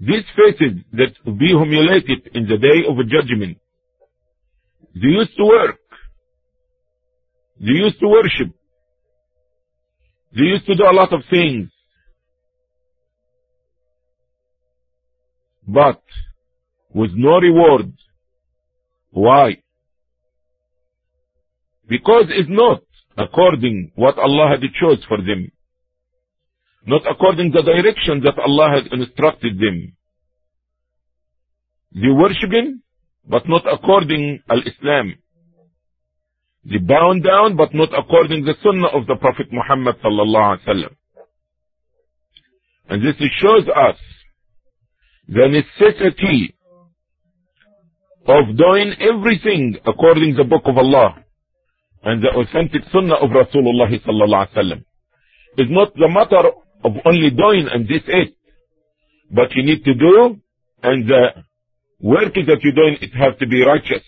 These 0.00 0.24
faces 0.36 0.82
that 0.92 1.12
will 1.24 1.38
be 1.38 1.48
humiliated 1.48 2.30
in 2.34 2.46
the 2.46 2.58
day 2.58 2.84
of 2.88 2.96
judgment, 3.08 3.58
they 4.94 5.08
used 5.08 5.36
to 5.36 5.44
work, 5.44 5.78
they 7.60 7.72
used 7.72 7.98
to 8.00 8.08
worship, 8.08 8.54
they 10.36 10.42
used 10.44 10.66
to 10.66 10.74
do 10.76 10.84
a 10.84 10.92
lot 10.92 11.12
of 11.12 11.22
things, 11.30 11.70
but 15.66 16.02
with 16.94 17.10
no 17.14 17.38
reward. 17.38 17.92
Why? 19.10 19.56
Because 21.88 22.26
it's 22.28 22.50
not 22.50 22.82
according 23.16 23.92
what 23.94 24.18
Allah 24.18 24.48
had 24.50 24.60
chose 24.80 25.02
for 25.08 25.18
them. 25.18 25.50
Not 26.86 27.02
according 27.10 27.52
the 27.52 27.62
direction 27.62 28.22
that 28.24 28.38
Allah 28.38 28.68
had 28.76 28.92
instructed 28.92 29.58
them. 29.58 29.96
They 31.94 32.10
worshiping, 32.10 32.82
but 33.28 33.48
not 33.48 33.62
according 33.72 34.40
al-Islam. 34.50 35.14
They 36.68 36.78
bow 36.78 37.14
down, 37.22 37.56
but 37.56 37.74
not 37.74 37.90
according 37.96 38.44
the 38.44 38.54
sunnah 38.62 38.88
of 38.88 39.06
the 39.06 39.16
Prophet 39.16 39.46
Muhammad 39.52 39.96
sallallahu 40.04 40.58
alaihi 40.58 40.66
wasallam. 40.66 40.94
And 42.88 43.02
this 43.04 43.14
shows 43.40 43.68
us 43.68 43.96
the 45.28 45.46
necessity 45.48 46.54
of 48.26 48.56
doing 48.56 48.94
everything 49.00 49.76
according 49.86 50.34
the 50.34 50.44
book 50.44 50.62
of 50.64 50.76
Allah 50.76 51.22
and 52.02 52.22
the 52.22 52.30
authentic 52.30 52.82
sunnah 52.92 53.14
of 53.14 53.30
Rasulullah 53.30 53.90
sallallahu 53.90 54.48
alaihi 54.48 54.56
wasallam. 54.56 54.84
It's 55.58 55.70
not 55.70 55.94
the 55.94 56.08
matter 56.08 56.50
of 56.84 56.92
only 57.04 57.30
doing 57.30 57.68
and 57.72 57.86
this 57.86 58.02
it, 58.08 58.34
but 59.30 59.54
you 59.54 59.62
need 59.62 59.84
to 59.84 59.94
do 59.94 60.40
and 60.82 61.08
the 61.08 61.44
work 62.00 62.34
that 62.34 62.58
you're 62.62 62.72
doing, 62.72 62.98
it 63.00 63.14
has 63.14 63.38
to 63.38 63.46
be 63.46 63.64
righteous. 63.64 64.02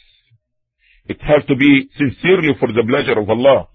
It 1.08 1.20
has 1.22 1.44
to 1.48 1.56
be 1.56 1.88
sincerely 1.96 2.52
for 2.60 2.68
the 2.68 2.84
pleasure 2.86 3.18
of 3.18 3.28
Allah. 3.30 3.68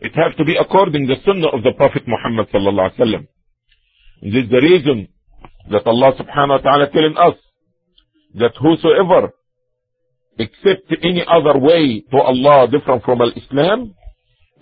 it 0.00 0.12
has 0.14 0.34
to 0.38 0.44
be 0.44 0.56
according 0.56 1.06
the 1.06 1.16
sunnah 1.24 1.48
of 1.48 1.62
the 1.62 1.72
Prophet 1.76 2.04
Muhammad 2.08 2.48
sallallahu 2.52 2.88
alaihi 2.88 3.00
wasallam. 3.00 3.26
This 4.22 4.44
is 4.44 4.50
the 4.50 4.62
reason 4.62 5.08
that 5.70 5.86
Allah 5.86 6.12
subhanahu 6.16 6.56
wa 6.58 6.64
ta'ala 6.64 6.90
telling 6.90 7.16
us 7.16 7.36
that 8.34 8.52
whosoever 8.60 9.32
accept 10.38 10.88
any 11.02 11.24
other 11.28 11.58
way 11.58 12.00
to 12.10 12.16
Allah 12.16 12.66
different 12.70 13.04
from 13.04 13.20
Al-Islam 13.20 13.94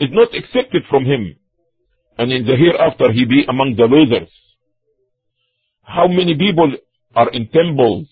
is 0.00 0.10
not 0.10 0.34
accepted 0.34 0.82
from 0.90 1.04
him. 1.04 1.36
And 2.18 2.32
in 2.32 2.44
the 2.44 2.56
hereafter 2.56 3.12
he 3.12 3.24
be 3.24 3.44
among 3.48 3.76
the 3.76 3.84
losers. 3.84 4.30
How 5.82 6.08
many 6.08 6.36
people 6.36 6.72
are 7.14 7.30
in 7.30 7.48
temples? 7.48 8.08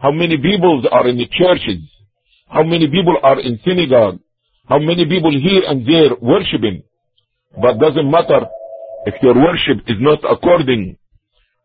How 0.00 0.12
many 0.12 0.36
people 0.38 0.82
are 0.90 1.06
in 1.08 1.16
the 1.18 1.26
churches? 1.26 1.82
How 2.48 2.62
many 2.62 2.88
people 2.88 3.16
are 3.22 3.40
in 3.40 3.60
synagogue? 3.64 4.18
How 4.66 4.78
many 4.78 5.04
people 5.06 5.30
here 5.30 5.62
and 5.68 5.86
there 5.86 6.10
worshiping? 6.20 6.82
But 7.60 7.78
doesn't 7.78 8.10
matter 8.10 8.46
if 9.06 9.14
your 9.22 9.34
worship 9.34 9.78
is 9.86 9.96
not 10.00 10.20
according 10.24 10.96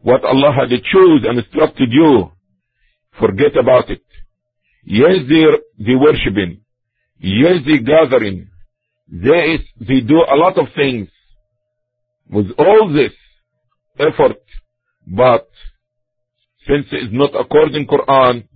what 0.01 0.23
Allah 0.23 0.51
had 0.53 0.69
chosen 0.69 1.29
and 1.29 1.39
instructed 1.39 1.89
you 1.91 2.31
Forget 3.19 3.55
about 3.57 3.89
it. 3.89 4.01
Yes, 4.83 5.17
they're, 5.29 5.59
they 5.79 5.95
worshiping. 5.95 6.61
Yes, 7.19 7.59
they 7.65 7.79
gathering. 7.79 8.49
They, 9.07 9.59
they 9.79 10.01
do 10.01 10.17
a 10.17 10.35
lot 10.35 10.57
of 10.57 10.67
things 10.75 11.07
with 12.29 12.47
all 12.57 12.91
this 12.93 13.13
effort, 13.99 14.37
but 15.07 15.47
since 16.67 16.85
it 16.91 17.03
is 17.07 17.09
not 17.11 17.31
according 17.39 17.87
Quran, 17.87 18.47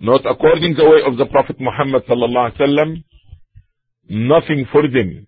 not 0.00 0.24
according 0.26 0.74
the 0.74 0.84
way 0.84 1.00
of 1.06 1.16
the 1.18 1.26
Prophet 1.26 1.56
Muhammad 1.60 2.04
sallallahu 2.06 2.52
alaihi 2.52 2.60
wasallam, 2.60 3.04
nothing 4.08 4.66
for 4.72 4.82
them. 4.82 5.26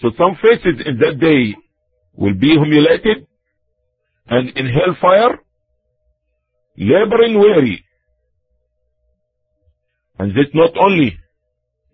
So 0.00 0.10
some 0.16 0.36
faces 0.40 0.80
in 0.86 0.98
that 0.98 1.18
day 1.20 1.56
will 2.14 2.34
be 2.34 2.50
humiliated 2.50 3.26
and 4.28 4.50
in 4.56 4.66
hellfire 4.66 5.38
laboring 6.76 7.38
weary. 7.38 7.84
And 10.18 10.30
this 10.32 10.46
not 10.54 10.76
only, 10.76 11.18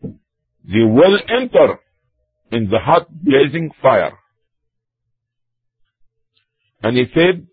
they 0.03 0.83
will 0.83 1.19
enter 1.29 1.79
in 2.53 2.69
the 2.71 2.79
hot 2.79 3.07
blazing 3.11 3.71
fire 3.83 4.19
And 6.84 6.98
he 6.98 7.06
said, 7.13 7.48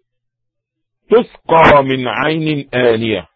تسقى 1.11 1.83
من 1.85 2.07
عين 2.07 2.69
آنية. 2.75 3.27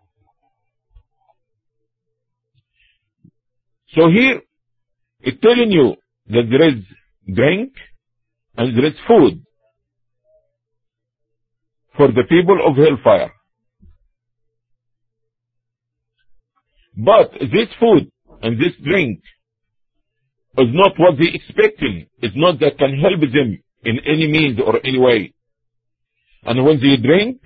So 3.94 4.08
here, 4.08 4.40
it's 5.20 5.40
telling 5.40 5.70
you 5.72 5.96
that 6.28 6.44
there 6.50 6.68
is 6.68 6.84
drink 7.34 7.72
and 8.56 8.76
there 8.76 8.86
is 8.86 8.94
food 9.06 9.44
for 11.96 12.08
the 12.08 12.22
people 12.28 12.58
of 12.66 12.76
hellfire. 12.76 13.32
But 16.96 17.32
this 17.40 17.68
food 17.80 18.10
and 18.42 18.58
this 18.58 18.74
drink 18.84 19.20
is 20.58 20.68
not 20.72 20.92
what 20.98 21.18
they 21.18 21.30
expecting. 21.32 22.06
It's 22.20 22.36
not 22.36 22.60
that 22.60 22.78
can 22.78 22.98
help 22.98 23.20
them 23.20 23.58
in 23.84 23.98
any 24.06 24.28
means 24.28 24.60
or 24.64 24.78
any 24.84 24.98
way. 24.98 25.32
And 26.45 26.63
when 26.63 26.79
they 26.79 26.97
drink, 26.97 27.41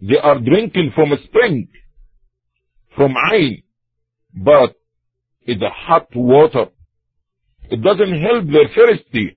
they 0.00 0.18
are 0.18 0.38
drinking 0.38 0.92
from 0.94 1.12
a 1.12 1.22
spring, 1.24 1.68
from 2.96 3.14
Ain, 3.32 3.62
but 4.34 4.74
it's 5.42 5.62
a 5.62 5.70
hot 5.70 6.08
water. 6.14 6.66
It 7.70 7.82
doesn't 7.82 8.20
help 8.20 8.46
their 8.46 8.68
thirsty. 8.74 9.36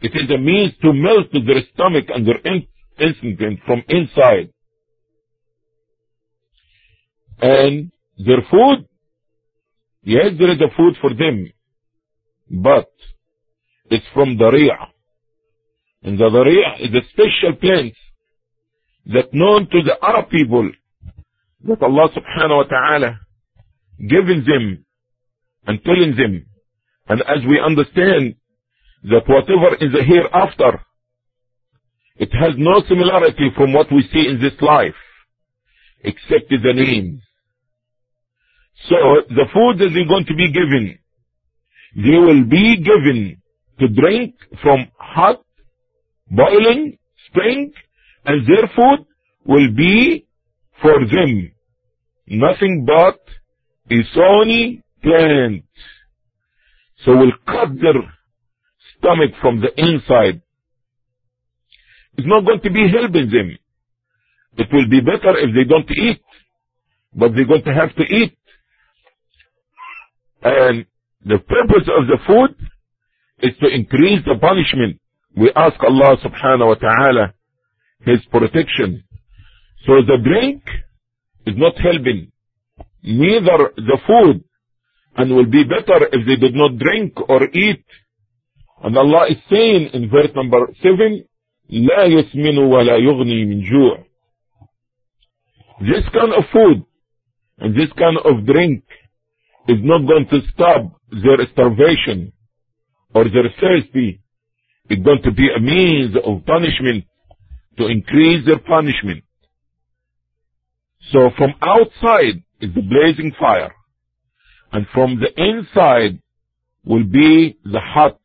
It 0.00 0.12
is 0.14 0.30
a 0.30 0.38
means 0.38 0.72
to 0.82 0.92
melt 0.92 1.32
their 1.32 1.62
stomach 1.74 2.06
and 2.08 2.26
their 2.26 2.40
instinct 3.00 3.64
from 3.66 3.82
inside. 3.88 4.52
And 7.40 7.90
their 8.16 8.42
food, 8.50 8.86
yes, 10.02 10.32
there 10.38 10.50
is 10.50 10.60
a 10.60 10.74
food 10.76 10.96
for 11.00 11.14
them, 11.14 11.52
but 12.50 12.90
it's 13.90 14.06
from 14.14 14.36
Daria. 14.36 14.76
And 16.02 16.18
the 16.18 16.30
Daria 16.30 16.76
is 16.80 16.94
a 16.94 17.08
special 17.10 17.56
plant 17.60 17.94
that 19.06 19.32
known 19.32 19.68
to 19.70 19.82
the 19.82 19.96
Arab 20.02 20.30
people 20.30 20.70
that 21.64 21.82
Allah 21.82 22.08
subhanahu 22.14 22.56
wa 22.56 22.64
ta'ala 22.64 23.20
giving 23.98 24.44
them 24.46 24.84
and 25.66 25.82
telling 25.84 26.14
them. 26.16 26.46
And 27.08 27.20
as 27.22 27.44
we 27.48 27.60
understand 27.60 28.36
that 29.04 29.26
whatever 29.26 29.74
is 29.80 29.92
the 29.92 30.04
hereafter, 30.04 30.80
it 32.16 32.30
has 32.32 32.54
no 32.56 32.82
similarity 32.88 33.50
from 33.56 33.72
what 33.72 33.90
we 33.92 34.02
see 34.12 34.26
in 34.28 34.40
this 34.40 34.60
life, 34.60 34.94
except 36.02 36.50
the 36.50 36.72
names. 36.74 37.22
So 38.88 38.96
the 39.28 39.46
food 39.52 39.78
that 39.78 39.90
they're 39.92 40.06
going 40.06 40.26
to 40.26 40.34
be 40.34 40.52
given, 40.52 40.98
they 41.96 42.18
will 42.18 42.44
be 42.44 42.76
given 42.76 43.42
to 43.80 43.88
drink 43.88 44.34
from 44.62 44.88
hot, 44.98 45.42
boiling 46.30 46.98
spring, 47.28 47.72
and 48.24 48.46
their 48.46 48.68
food 48.74 49.06
will 49.44 49.74
be 49.74 50.26
for 50.82 50.98
them 51.00 51.52
nothing 52.26 52.84
but 52.86 53.20
a 53.90 53.96
thorny 54.14 54.82
plant. 55.02 55.64
So 57.04 57.16
will 57.16 57.32
cut 57.46 57.68
their 57.80 57.94
stomach 58.98 59.30
from 59.40 59.60
the 59.60 59.70
inside. 59.76 60.42
It's 62.16 62.26
not 62.26 62.44
going 62.44 62.60
to 62.60 62.70
be 62.70 62.88
helping 62.90 63.30
them. 63.30 63.56
It 64.58 64.68
will 64.72 64.88
be 64.88 65.00
better 65.00 65.38
if 65.38 65.54
they 65.54 65.64
don't 65.64 65.90
eat, 65.90 66.20
but 67.14 67.32
they're 67.34 67.46
going 67.46 67.62
to 67.64 67.74
have 67.74 67.94
to 67.94 68.02
eat 68.02 68.38
and 70.42 70.86
the 71.24 71.38
purpose 71.38 71.88
of 71.98 72.06
the 72.06 72.18
food 72.26 72.54
is 73.40 73.56
to 73.60 73.68
increase 73.68 74.24
the 74.24 74.38
punishment. 74.40 75.00
We 75.37 75.51
ask 75.55 75.75
Allah 75.83 76.17
subhanahu 76.23 76.67
wa 76.67 76.75
ta'ala 76.75 77.33
His 78.01 78.19
protection. 78.31 79.03
So 79.85 79.93
the 80.05 80.17
drink 80.23 80.63
is 81.45 81.55
not 81.57 81.73
helping, 81.77 82.31
neither 83.03 83.71
the 83.75 83.97
food, 84.07 84.43
and 85.17 85.35
will 85.35 85.49
be 85.49 85.63
better 85.63 86.07
if 86.11 86.25
they 86.25 86.35
did 86.35 86.55
not 86.55 86.77
drink 86.77 87.13
or 87.29 87.43
eat. 87.43 87.83
And 88.83 88.97
Allah 88.97 89.27
is 89.29 89.37
saying 89.49 89.89
in 89.93 90.09
verse 90.09 90.31
number 90.35 90.67
7, 90.81 91.25
لا 91.69 92.05
يسمن 92.05 92.57
ولا 92.57 92.97
يغني 92.97 93.45
من 93.45 93.61
جوع. 93.63 94.03
This 95.81 96.03
kind 96.13 96.33
of 96.33 96.43
food 96.51 96.85
and 97.59 97.75
this 97.75 97.91
kind 97.97 98.17
of 98.17 98.45
drink 98.45 98.83
is 99.67 99.77
not 99.81 100.07
going 100.07 100.27
to 100.29 100.39
stop 100.53 100.99
their 101.11 101.39
starvation 101.53 102.33
or 103.13 103.25
their 103.25 103.49
thirsty. 103.59 104.21
it's 104.90 105.02
going 105.02 105.22
to 105.22 105.32
be 105.32 105.48
a 105.54 105.60
means 105.60 106.16
of 106.16 106.46
punishment 106.46 107.04
to 107.78 107.86
increase 107.86 108.44
their 108.46 108.58
punishment. 108.58 109.24
So 111.12 111.30
from 111.36 111.54
outside 111.62 112.42
is 112.60 112.74
the 112.74 112.82
blazing 112.82 113.32
fire. 113.38 113.74
And 114.72 114.86
from 114.92 115.20
the 115.20 115.30
inside 115.36 116.20
will 116.84 117.04
be 117.04 117.58
the 117.64 117.80
hot 117.80 118.18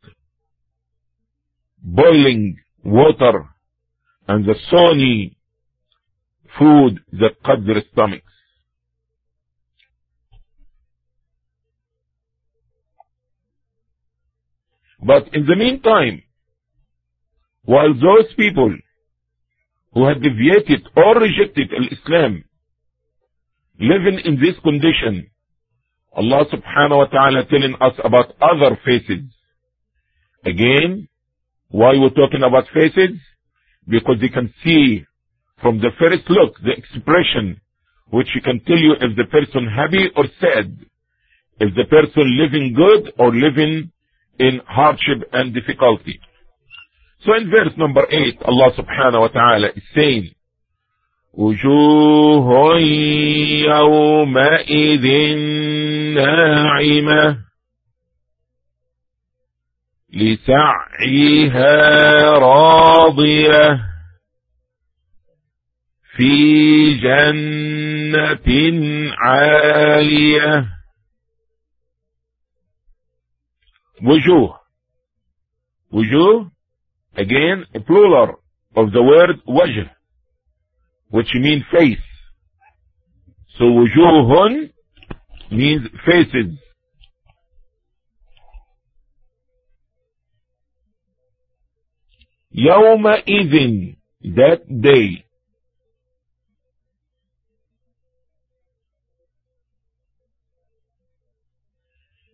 boiling 1.82 2.58
water 2.84 3.46
and 4.28 4.46
the 4.46 4.56
stony 4.68 5.38
food 6.58 7.00
that 7.14 7.42
cut 7.46 7.66
their 7.66 7.84
stomachs. 7.92 8.24
But 15.06 15.34
in 15.34 15.46
the 15.46 15.56
meantime, 15.58 16.24
while 17.66 17.94
those 17.94 18.34
people 18.36 18.76
who 19.94 20.08
had 20.08 20.22
deviated 20.22 20.88
or 20.96 21.16
rejected 21.16 21.72
Islam 21.92 22.44
living 23.80 24.20
in 24.26 24.36
this 24.36 24.56
condition, 24.64 25.30
Allah 26.16 26.46
subhanahu 26.52 26.98
wa 26.98 27.06
ta'ala 27.06 27.46
telling 27.46 27.76
us 27.82 27.94
about 28.04 28.36
other 28.42 28.78
faces. 28.86 29.26
Again, 30.46 31.08
why 31.70 31.94
we're 31.98 32.10
talking 32.10 32.44
about 32.46 32.66
faces? 32.74 33.18
Because 33.88 34.18
you 34.22 34.30
can 34.30 34.54
see 34.64 35.06
from 35.62 35.80
the 35.80 35.90
first 35.98 36.30
look, 36.30 36.56
the 36.64 36.72
expression, 36.72 37.60
which 38.10 38.28
you 38.36 38.42
can 38.42 38.60
tell 38.68 38.78
you 38.78 38.94
if 38.94 39.16
the 39.16 39.26
person 39.32 39.68
happy 39.68 40.12
or 40.16 40.26
sad, 40.40 40.78
if 41.60 41.74
the 41.76 41.86
person 41.90 42.38
living 42.38 42.74
good 42.74 43.14
or 43.18 43.34
living 43.34 43.92
in 44.40 44.60
hardship 44.68 45.28
and 45.32 45.54
difficulty. 45.54 46.20
So 47.26 47.34
in 47.36 47.50
verse 47.50 47.72
number 47.78 48.06
8, 48.12 48.42
Allah 48.44 48.72
subhanahu 48.78 49.22
wa 49.22 49.28
ta'ala 49.30 49.68
is 49.76 49.84
saying, 49.96 50.36
وجوه 51.34 52.78
يومئذ 53.66 55.06
ناعمة 56.14 57.38
لسعيها 60.14 61.72
راضية 62.38 63.80
في 66.18 66.94
جنة 66.94 68.48
عالية 69.18 70.70
وجوه 74.04 74.60
وجوه 75.92 76.53
Again, 77.16 77.66
a 77.76 77.80
plural 77.80 78.36
of 78.76 78.92
the 78.92 79.04
word 79.04 79.42
wajh, 79.48 79.90
which 81.10 81.28
means 81.36 81.64
face. 81.72 81.98
So 83.58 83.66
wujuhun 83.66 84.72
means 85.52 85.88
faces. 86.06 86.58
Yawma 92.56 93.24
idin, 93.28 93.98
that 94.24 94.62
day. 94.82 95.26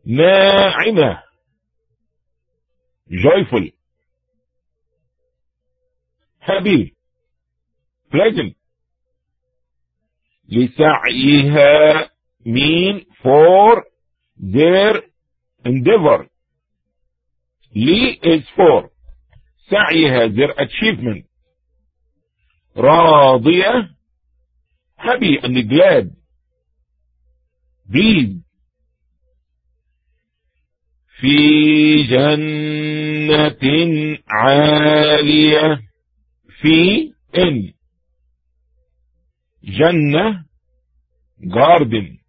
Na'ima, 0.08 1.20
joyful. 3.10 3.70
Happy 6.50 6.94
pleasant 8.12 8.54
لسعيها 10.50 12.10
mean 12.46 13.06
for 13.24 13.84
their 14.40 15.02
endeavor 15.66 16.26
لي 17.76 18.20
is 18.24 18.44
for 18.58 18.90
سعيها 19.72 20.28
their 20.28 20.54
achievement 20.54 21.24
راضية 22.78 23.90
happy 24.98 25.38
and 25.44 25.70
glad 25.70 26.10
pleased 27.92 28.40
في 31.20 32.04
جنة 32.04 33.64
عالية 34.30 35.89
في 36.62 37.14
in 37.34 37.74
جنة 39.64 40.46
garden. 41.42 42.20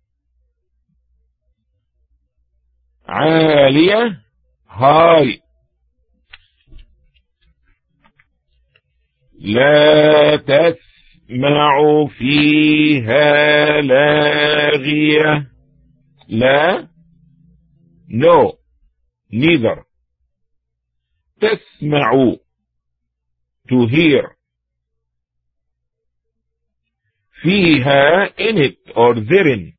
عالية 3.08 4.22
high 4.68 5.40
لا 9.38 10.36
تسمع 10.36 12.06
فيها 12.18 13.80
لاغية. 13.80 15.50
لا 16.28 16.88
no 18.08 18.52
neither. 19.32 19.84
تسمع. 21.40 22.36
To 23.70 23.86
hear 23.86 24.36
فيها 27.42 28.26
in 28.38 28.58
it 28.58 28.78
or 28.96 29.14
therein 29.14 29.72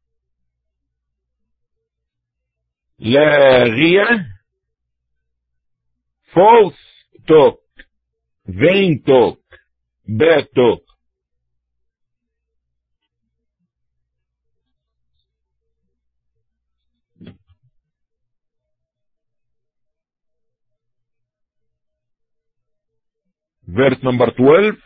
لاغية 3.00 4.26
false 6.34 6.78
talk 7.28 7.60
vain 8.48 9.04
talk 9.06 9.40
bad 10.08 10.48
talk 10.56 10.91
verse 23.76 24.04
number 24.04 24.28
12 24.32 24.78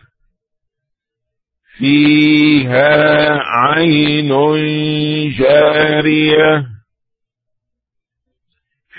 فيها 1.77 3.39
عين 3.43 4.29
جارية 5.39 6.67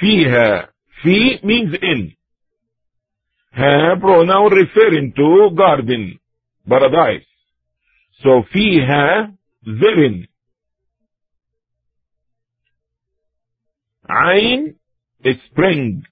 فيها 0.00 0.68
في 1.02 1.38
means 1.38 1.74
in 1.74 2.16
ها 3.52 3.94
pronoun 3.94 4.50
referring 4.52 5.12
to 5.12 5.50
garden 5.54 6.18
paradise 6.68 7.26
so 8.22 8.42
فيها 8.52 9.34
therein 9.64 10.26
عين 14.10 14.76
spring 15.26 16.02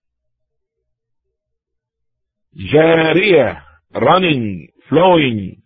جارية 2.56 3.64
running 3.96 4.68
flowing 4.90 5.62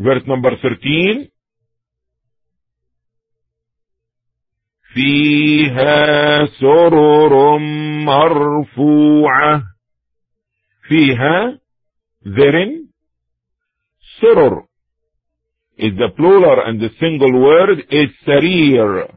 verse 0.00 0.26
number 0.26 0.56
13 0.56 1.30
فيها 4.94 6.46
سرر 6.46 7.58
مرفوعة 8.04 9.62
فيها 10.88 11.60
therein 12.24 12.88
سرر 14.20 14.64
is 15.78 15.92
the 15.96 16.10
plural 16.16 16.60
and 16.66 16.80
the 16.80 16.90
single 17.00 17.32
word 17.40 17.78
is 17.90 18.08
sarir 18.26 19.08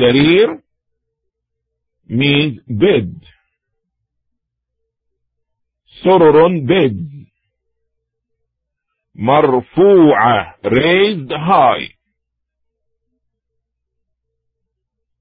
sarir 0.00 0.48
means 2.08 2.58
bed 2.68 3.12
سرر 6.02 6.48
bed 6.66 6.96
مرفوعة 9.14 10.54
raised 10.64 11.32
high 11.32 11.88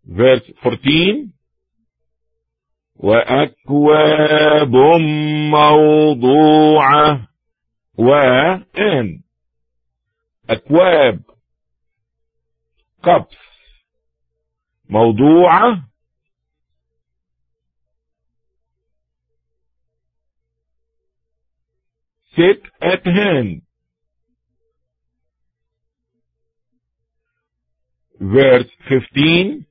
verse 0.05 0.47
14 0.63 1.29
وأكواب 2.95 4.75
موضوعة 5.51 7.27
و 7.97 8.11
and 8.75 9.21
أكواب 10.49 11.21
cups 13.03 13.48
موضوعة 14.89 15.83
sit 22.37 22.61
at 22.81 23.05
hand. 23.05 23.61
Verse 28.21 28.69
15 28.89 29.65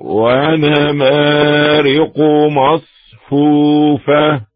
ونمارق 0.00 2.18
مصفوفة. 2.50 4.46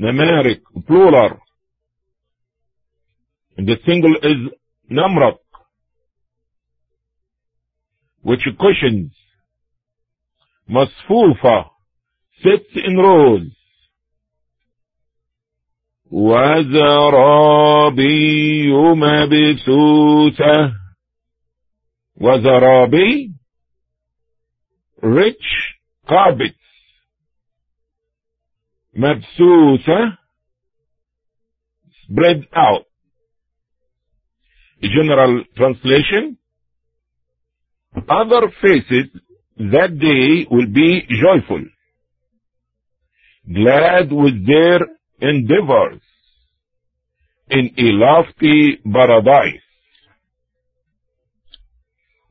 نمارق 0.00 0.60
plural. 0.88 1.38
and 3.57 3.67
the 3.67 3.77
single 3.85 4.15
is 4.31 4.39
namrak 4.91 5.37
which 8.23 8.45
cushions 8.59 9.11
مصفوفة 10.69 11.65
sits 12.43 12.75
in 12.87 12.97
rows 12.97 13.51
وزرابي 17.43 18.71
مبثوثة 18.95 20.73
وزرابي 22.15 23.33
rich 25.03 25.77
carpets 26.07 26.63
مبثوثة 28.95 30.17
spread 32.03 32.45
out 32.55 32.85
general 34.82 35.44
translation 35.56 36.36
other 38.08 38.42
faces 38.62 39.06
that 39.56 39.98
day 39.98 40.46
will 40.50 40.66
be 40.66 41.02
joyful 41.20 41.64
glad 43.52 44.12
with 44.12 44.46
their 44.46 44.80
endeavors 45.20 46.00
in 47.50 47.70
a 47.78 47.88
lofty 48.04 48.78
paradise 48.92 49.62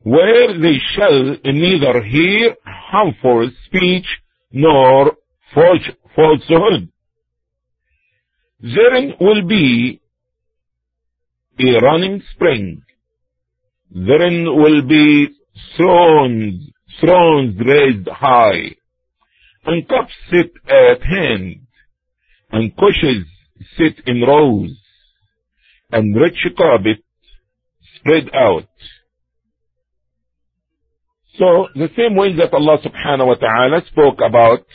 where 0.02 0.58
they 0.58 0.76
shall 0.94 1.36
neither 1.44 2.02
hear 2.02 2.56
harmful 2.64 3.50
speech 3.66 4.06
nor 4.52 5.12
false, 5.54 5.88
falsehood. 6.14 6.88
Therein 8.60 9.14
will 9.20 9.46
be 9.46 10.00
a 11.60 11.80
running 11.80 12.22
spring. 12.34 12.82
Therein 13.90 14.44
will 14.44 14.82
be 14.86 15.28
thrones, 15.76 16.70
thrones 17.00 17.58
raised 17.58 18.08
high, 18.08 18.76
and 19.64 19.88
cups 19.88 20.12
sit 20.30 20.52
at 20.68 21.02
hand, 21.02 21.66
and 22.50 22.76
cushions 22.76 23.26
sit 23.76 24.02
in 24.06 24.20
rows, 24.22 24.70
and 25.90 26.14
rich 26.14 26.46
carpet 26.56 26.98
spread 27.96 28.30
out. 28.34 28.68
So 31.38 31.68
the 31.74 31.88
same 31.96 32.16
way 32.16 32.34
that 32.36 32.52
Allah 32.52 32.78
subhanahu 32.84 33.26
wa 33.26 33.34
ta'ala 33.34 33.82
spoke 33.86 34.18
about 34.24 34.66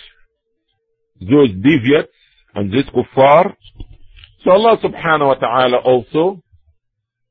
those 1.19 1.49
deviates 1.49 2.13
and 2.55 2.71
this 2.71 2.85
kuffar, 2.93 3.55
so 4.43 4.51
Allah 4.51 4.77
subhanahu 4.83 5.27
wa 5.27 5.35
ta'ala 5.35 5.77
also 5.77 6.42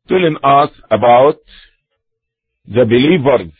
telling 0.07 0.37
us 0.43 0.69
about 0.89 1.37
the 2.65 2.85
believers, 2.85 3.51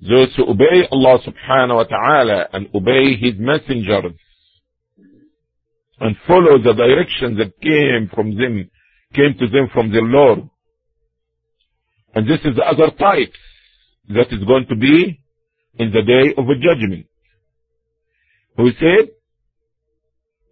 those 0.00 0.34
who 0.36 0.50
obey 0.50 0.88
Allah 0.90 1.18
subhanahu 1.26 1.76
wa 1.76 1.84
ta'ala 1.84 2.48
and 2.52 2.68
obey 2.74 3.16
His 3.16 3.34
messengers 3.38 4.12
and 6.00 6.16
follow 6.26 6.58
the 6.58 6.72
directions 6.72 7.36
that 7.38 7.60
came 7.60 8.10
from 8.14 8.34
them, 8.36 8.70
came 9.14 9.34
to 9.38 9.48
them 9.48 9.68
from 9.72 9.92
their 9.92 10.02
Lord. 10.02 10.48
And 12.14 12.26
this 12.26 12.40
is 12.44 12.56
the 12.56 12.64
other 12.64 12.90
types 12.96 13.36
that 14.08 14.32
is 14.32 14.42
going 14.44 14.66
to 14.68 14.76
be 14.76 15.20
in 15.78 15.92
the 15.92 16.02
day 16.02 16.34
of 16.36 16.48
a 16.48 16.54
judgment. 16.54 17.06
Who 18.56 18.70
said, 18.72 19.10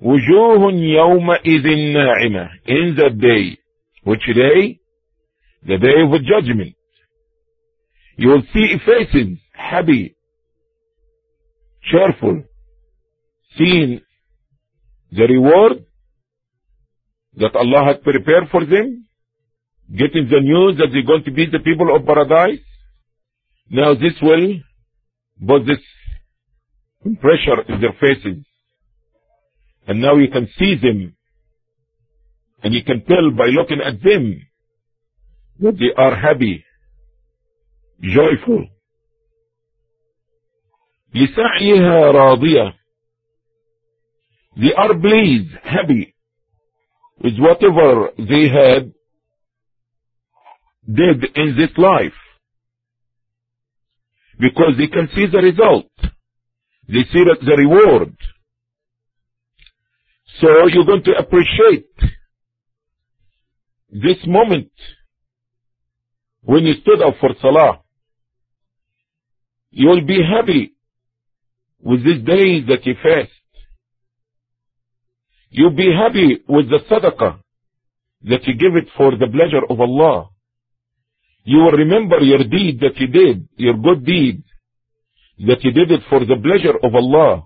وجوه 0.02 0.72
يومئذ 0.72 1.66
ناعمة 1.92 2.48
in 2.66 2.94
that 2.96 3.18
day. 3.18 3.58
which 4.03 4.21
day? 4.35 4.79
The 5.65 5.77
day 5.77 6.01
of 6.03 6.23
judgment. 6.23 6.75
You 8.17 8.29
will 8.29 8.43
see 8.53 8.75
faces 8.85 9.37
happy, 9.53 10.15
cheerful, 11.83 12.43
seeing 13.57 14.01
the 15.11 15.23
reward 15.23 15.85
that 17.37 17.55
Allah 17.55 17.85
has 17.85 17.97
prepared 18.03 18.49
for 18.51 18.65
them, 18.65 19.07
getting 19.89 20.27
the 20.29 20.41
news 20.41 20.77
that 20.77 20.89
they're 20.91 21.03
going 21.05 21.23
to 21.23 21.31
be 21.31 21.45
the 21.45 21.59
people 21.59 21.95
of 21.95 22.05
paradise. 22.05 22.59
Now 23.69 23.93
this 23.93 24.13
will 24.21 24.59
put 25.47 25.65
this 25.65 25.79
pressure 27.19 27.61
in 27.69 27.81
their 27.81 27.93
faces. 27.99 28.43
And 29.87 30.01
now 30.01 30.15
you 30.15 30.29
can 30.29 30.47
see 30.59 30.75
them. 30.75 31.15
And 32.62 32.74
you 32.74 32.82
can 32.84 33.04
tell 33.04 33.30
by 33.36 33.46
looking 33.46 33.80
at 33.80 34.02
them 34.02 34.42
that 35.60 35.78
they 35.78 35.92
are 35.96 36.16
happy, 36.16 36.64
joyful. 38.02 38.66
لسعيها 41.14 42.10
راضية. 42.10 42.74
They 44.56 44.72
are 44.74 44.94
pleased, 44.94 45.50
happy 45.62 46.14
with 47.22 47.38
whatever 47.38 48.10
they 48.18 48.48
had 48.48 48.92
did 50.92 51.24
in 51.36 51.56
this 51.56 51.70
life 51.76 52.18
because 54.40 54.74
they 54.78 54.88
can 54.88 55.08
see 55.14 55.26
the 55.26 55.38
result. 55.38 55.90
They 56.88 57.04
see 57.12 57.24
the 57.24 57.56
reward. 57.56 58.16
So 60.40 60.48
you're 60.68 60.84
going 60.84 61.04
to 61.04 61.18
appreciate 61.18 61.86
this 63.93 64.17
moment 64.25 64.71
when 66.41 66.63
you 66.65 66.73
stood 66.81 67.01
up 67.01 67.15
for 67.19 67.29
Salah. 67.41 67.79
You 69.71 69.87
will 69.89 70.05
be 70.05 70.19
happy 70.23 70.73
with 71.81 72.03
these 72.03 72.23
days 72.25 72.65
that 72.67 72.85
you 72.85 72.95
fast. 73.01 73.31
You'll 75.49 75.75
be 75.75 75.91
happy 75.93 76.43
with 76.47 76.69
the 76.69 76.79
sadaqah 76.89 77.39
that 78.23 78.43
you 78.47 78.55
give 78.55 78.75
it 78.75 78.87
for 78.97 79.11
the 79.11 79.27
pleasure 79.27 79.63
of 79.69 79.79
Allah. 79.79 80.29
You 81.43 81.59
will 81.59 81.71
remember 81.73 82.19
your 82.19 82.43
deed 82.43 82.79
that 82.79 82.97
you 82.97 83.07
did, 83.07 83.47
your 83.57 83.75
good 83.75 84.05
deed, 84.05 84.43
that 85.47 85.63
you 85.63 85.71
did 85.71 85.91
it 85.91 86.01
for 86.09 86.19
the 86.21 86.37
pleasure 86.41 86.77
of 86.81 86.95
Allah, 86.95 87.45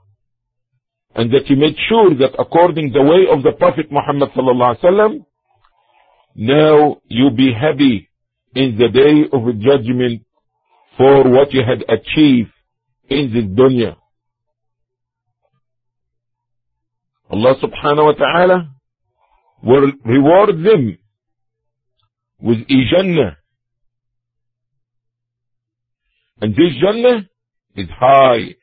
and 1.15 1.31
that 1.33 1.49
you 1.49 1.55
made 1.55 1.75
sure 1.89 2.13
that 2.15 2.35
according 2.39 2.93
the 2.93 3.01
way 3.01 3.25
of 3.31 3.43
the 3.43 3.53
Prophet 3.57 3.91
Muhammad 3.91 4.29
sallallahu 4.35 4.77
alaihi 4.77 4.83
wasallam, 4.83 5.25
now 6.37 7.01
you'll 7.07 7.35
be 7.35 7.51
happy 7.51 8.09
in 8.53 8.77
the 8.77 8.89
day 8.89 9.27
of 9.33 9.59
judgment 9.59 10.23
for 10.95 11.23
what 11.29 11.51
you 11.51 11.63
had 11.67 11.83
achieved 11.89 12.51
in 13.09 13.33
this 13.33 13.45
dunya. 13.45 13.95
Allah 17.31 17.55
subhanahu 17.61 18.05
wa 18.05 18.13
ta'ala 18.13 18.75
will 19.63 19.91
reward 20.05 20.49
them 20.63 20.99
with 22.39 22.59
a 22.59 22.83
Jannah. 22.91 23.37
And 26.39 26.51
this 26.51 26.73
Jannah 26.79 27.27
is 27.75 27.89
high. 27.99 28.55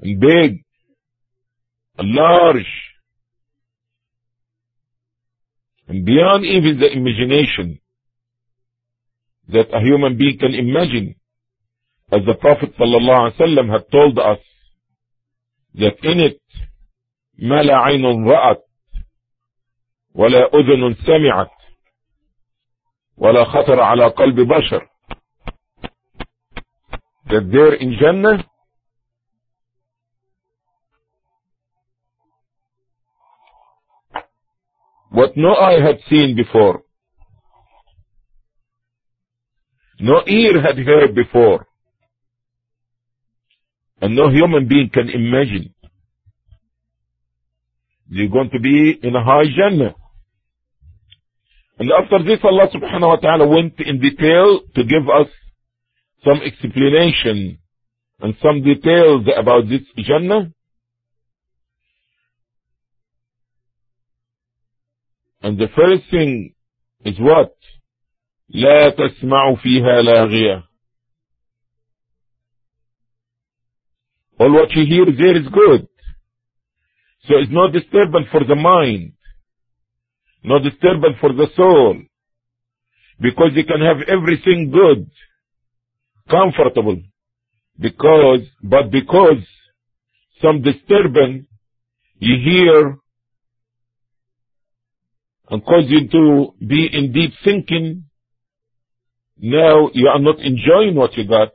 And 0.00 0.20
big. 0.20 0.64
And 1.96 2.14
large 2.14 2.66
and 5.90 6.04
beyond 6.04 6.44
even 6.44 6.78
the 6.78 6.90
imagination 6.92 7.80
that 9.48 9.66
a 9.74 9.80
human 9.80 10.16
being 10.16 10.38
can 10.38 10.54
imagine 10.54 11.16
as 12.12 12.20
the 12.26 12.34
Prophet 12.34 12.70
ﷺ 12.78 13.70
had 13.74 13.90
told 13.90 14.18
us 14.18 14.38
that 15.74 15.96
in 16.04 16.20
it 16.20 16.40
ما 17.42 17.62
لا 17.62 17.76
عين 17.76 18.04
رأت 18.28 18.62
ولا 20.14 20.50
أذن 20.54 20.94
سمعت 20.94 21.50
ولا 23.16 23.44
خطر 23.44 23.80
على 23.80 24.04
قلب 24.06 24.40
بشر 24.40 24.86
that 27.30 27.50
there 27.50 27.74
in 27.74 27.96
Jannah 28.00 28.44
what 35.10 35.36
no 35.36 35.54
eye 35.54 35.80
had 35.80 35.98
seen 36.08 36.36
before, 36.36 36.82
no 39.98 40.22
ear 40.26 40.62
had 40.62 40.78
heard 40.78 41.14
before, 41.14 41.66
and 44.00 44.16
no 44.16 44.30
human 44.30 44.66
being 44.66 44.90
can 44.92 45.08
imagine. 45.10 45.74
You're 48.08 48.28
going 48.28 48.50
to 48.50 48.60
be 48.60 48.98
in 49.02 49.14
a 49.14 49.22
high 49.22 49.44
Jannah. 49.56 49.94
And 51.78 51.90
after 51.92 52.22
this, 52.24 52.40
Allah 52.42 52.68
subhanahu 52.74 53.08
wa 53.08 53.16
ta'ala 53.16 53.46
went 53.46 53.78
in 53.78 54.00
detail 54.00 54.60
to 54.74 54.84
give 54.84 55.08
us 55.08 55.28
some 56.24 56.40
explanation 56.44 57.58
and 58.20 58.34
some 58.42 58.62
details 58.62 59.26
about 59.36 59.68
this 59.68 59.80
Jannah. 59.96 60.52
And 65.41 65.57
the 65.57 65.67
first 65.75 66.03
thing 66.11 66.53
is 67.05 67.15
what? 67.19 67.55
لا 68.49 68.89
تسمع 68.89 69.55
فيها 69.55 70.01
لاغية. 70.01 70.63
All 74.39 74.51
what 74.51 74.71
you 74.71 74.85
hear 74.85 75.05
there 75.05 75.37
is 75.37 75.47
good. 75.47 75.87
So 77.27 77.37
it's 77.37 77.51
no 77.51 77.71
disturbance 77.71 78.27
for 78.31 78.43
the 78.43 78.55
mind, 78.55 79.13
no 80.43 80.59
disturbance 80.59 81.15
for 81.19 81.33
the 81.33 81.47
soul, 81.55 82.01
because 83.19 83.51
you 83.55 83.65
can 83.65 83.81
have 83.81 83.97
everything 84.07 84.69
good, 84.71 85.09
comfortable, 86.29 87.01
because, 87.79 88.41
but 88.61 88.91
because 88.91 89.41
some 90.41 90.61
disturbance 90.61 91.47
you 92.19 92.35
hear 92.43 92.97
and 95.50 95.64
cause 95.64 95.84
you 95.88 96.08
to 96.08 96.54
be 96.64 96.88
in 96.92 97.12
deep 97.12 97.32
thinking, 97.44 98.04
now 99.36 99.90
you 99.92 100.06
are 100.08 100.20
not 100.20 100.38
enjoying 100.38 100.94
what 100.94 101.14
you 101.16 101.26
got. 101.26 101.48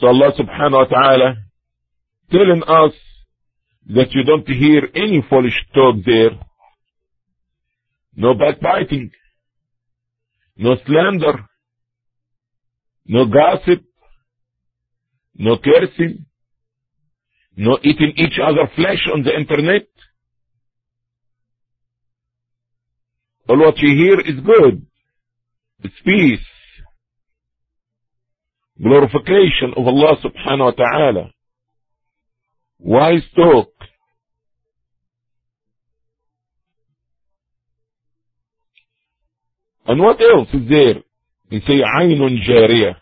So 0.00 0.08
Allah 0.08 0.32
subhanahu 0.36 0.72
wa 0.72 0.86
ta'ala 0.86 1.36
telling 2.30 2.62
us 2.66 2.92
that 3.86 4.12
you 4.12 4.24
don't 4.24 4.48
hear 4.48 4.88
any 4.94 5.24
foolish 5.28 5.54
talk 5.72 5.96
there. 6.04 6.30
No 8.16 8.34
backbiting, 8.34 9.10
no 10.56 10.76
slander, 10.86 11.44
no 13.06 13.26
gossip, 13.26 13.84
no 15.36 15.58
cursing, 15.58 16.26
no 17.56 17.78
eating 17.82 18.14
each 18.16 18.38
other 18.42 18.70
flesh 18.74 19.06
on 19.12 19.22
the 19.22 19.34
internet. 19.36 19.86
All 23.47 23.57
what 23.57 23.77
you 23.79 23.95
hear 23.95 24.19
is 24.19 24.39
good. 24.45 24.85
It's 25.83 25.95
peace. 26.05 26.45
Glorification 28.81 29.73
of 29.75 29.87
Allah 29.87 30.15
subhanahu 30.23 30.65
wa 30.65 30.71
ta'ala. 30.71 31.31
Wise 32.79 33.23
talk. 33.35 33.73
And 39.85 39.99
what 39.99 40.21
else 40.21 40.47
is 40.53 40.69
there? 40.69 41.01
You 41.49 41.61
say 41.67 41.81
عين 41.81 42.43
جارية. 42.47 42.95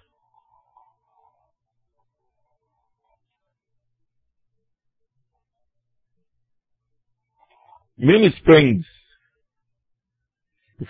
Many 7.98 8.30
springs. 8.39 8.86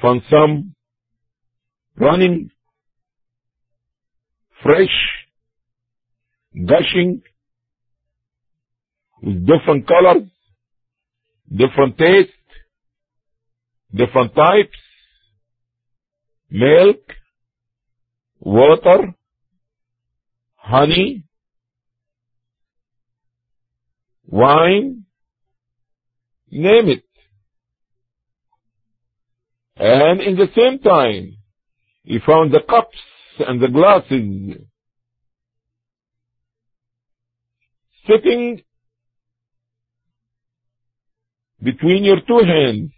Found 0.01 0.22
some 0.30 0.74
running, 1.97 2.51
fresh, 4.62 4.90
gushing, 6.66 7.22
with 9.22 9.47
different 9.47 9.86
colors, 9.88 10.28
different 11.55 11.99
taste, 11.99 12.30
different 13.95 14.34
types, 14.34 14.76
milk, 16.51 17.01
water, 18.40 19.14
honey, 20.57 21.24
wine, 24.28 25.05
name 26.51 26.88
it. 26.88 27.05
And 29.77 30.20
in 30.20 30.37
the 30.37 30.49
same 30.57 30.79
time, 30.81 31.37
he 32.05 32.18
found 32.27 32.53
the 32.53 32.61
cups 32.68 32.99
and 33.41 33.61
the 33.61 33.68
glasses 33.68 34.62
sitting 38.09 38.62
between 41.62 42.05
your 42.05 42.20
two 42.27 42.41
hands. 42.45 42.91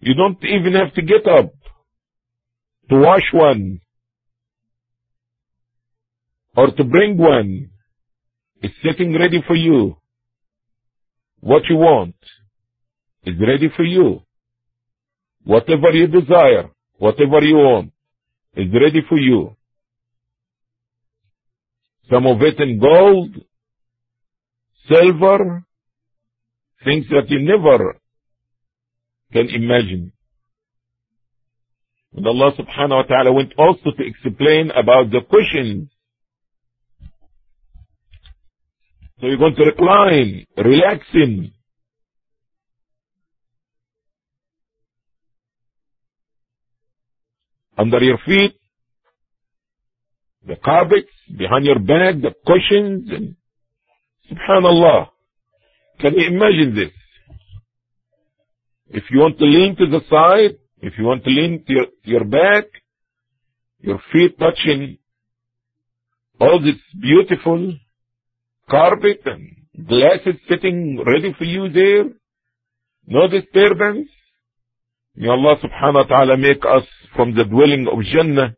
You 0.00 0.14
don't 0.14 0.38
even 0.44 0.74
have 0.74 0.94
to 0.94 1.02
get 1.02 1.26
up 1.26 1.52
to 2.90 2.96
wash 2.96 3.24
one 3.32 3.80
or 6.56 6.68
to 6.68 6.84
bring 6.84 7.16
one. 7.18 7.70
It's 8.62 8.74
sitting 8.84 9.12
ready 9.18 9.42
for 9.46 9.54
you. 9.54 9.96
What 11.40 11.62
you 11.68 11.76
want 11.76 12.16
is 13.24 13.34
ready 13.40 13.68
for 13.76 13.84
you. 13.84 14.25
Whatever 15.46 15.90
you 15.92 16.08
desire, 16.08 16.70
whatever 16.98 17.40
you 17.40 17.54
want 17.54 17.92
is 18.56 18.66
ready 18.72 19.00
for 19.08 19.16
you. 19.16 19.54
Some 22.10 22.26
of 22.26 22.42
it 22.42 22.58
in 22.58 22.80
gold, 22.80 23.30
silver, 24.88 25.64
things 26.84 27.06
that 27.10 27.30
you 27.30 27.38
never 27.40 27.96
can 29.32 29.48
imagine. 29.48 30.12
And 32.16 32.26
Allah 32.26 32.50
subhanahu 32.58 32.96
wa 32.96 33.02
ta'ala 33.04 33.32
went 33.32 33.52
also 33.56 33.92
to 33.96 34.02
explain 34.04 34.72
about 34.72 35.12
the 35.12 35.20
cushions. 35.30 35.90
So 39.20 39.28
you're 39.28 39.38
going 39.38 39.54
to 39.54 39.64
recline, 39.64 40.46
relaxing. 40.56 41.52
Under 47.76 48.02
your 48.02 48.18
feet, 48.26 48.54
the 50.46 50.56
carpets, 50.64 51.10
behind 51.36 51.64
your 51.64 51.78
back, 51.78 52.14
the 52.22 52.32
cushions, 52.46 53.10
and 53.10 53.36
subhanallah. 54.30 55.08
Can 56.00 56.14
you 56.14 56.28
imagine 56.28 56.74
this? 56.74 56.92
If 58.90 59.04
you 59.10 59.20
want 59.20 59.38
to 59.38 59.44
lean 59.44 59.76
to 59.76 59.86
the 59.86 60.00
side, 60.10 60.58
if 60.82 60.94
you 60.98 61.04
want 61.04 61.24
to 61.24 61.30
lean 61.30 61.64
to 61.66 61.72
your, 61.72 61.86
your 62.04 62.24
back, 62.24 62.64
your 63.80 64.00
feet 64.12 64.38
touching 64.38 64.98
all 66.40 66.60
this 66.60 66.76
beautiful 67.00 67.74
carpet 68.70 69.20
and 69.24 69.86
glasses 69.88 70.36
sitting 70.48 71.02
ready 71.06 71.34
for 71.38 71.44
you 71.44 71.68
there, 71.72 72.04
no 73.06 73.28
disturbance. 73.28 74.08
May 75.16 75.28
Allah 75.28 75.56
subhanahu 75.62 75.94
wa 75.94 76.02
ta'ala 76.04 76.36
make 76.36 76.64
us 76.64 76.84
from 77.14 77.34
the 77.34 77.44
dwelling 77.44 77.88
of 77.90 78.02
Jannah 78.04 78.54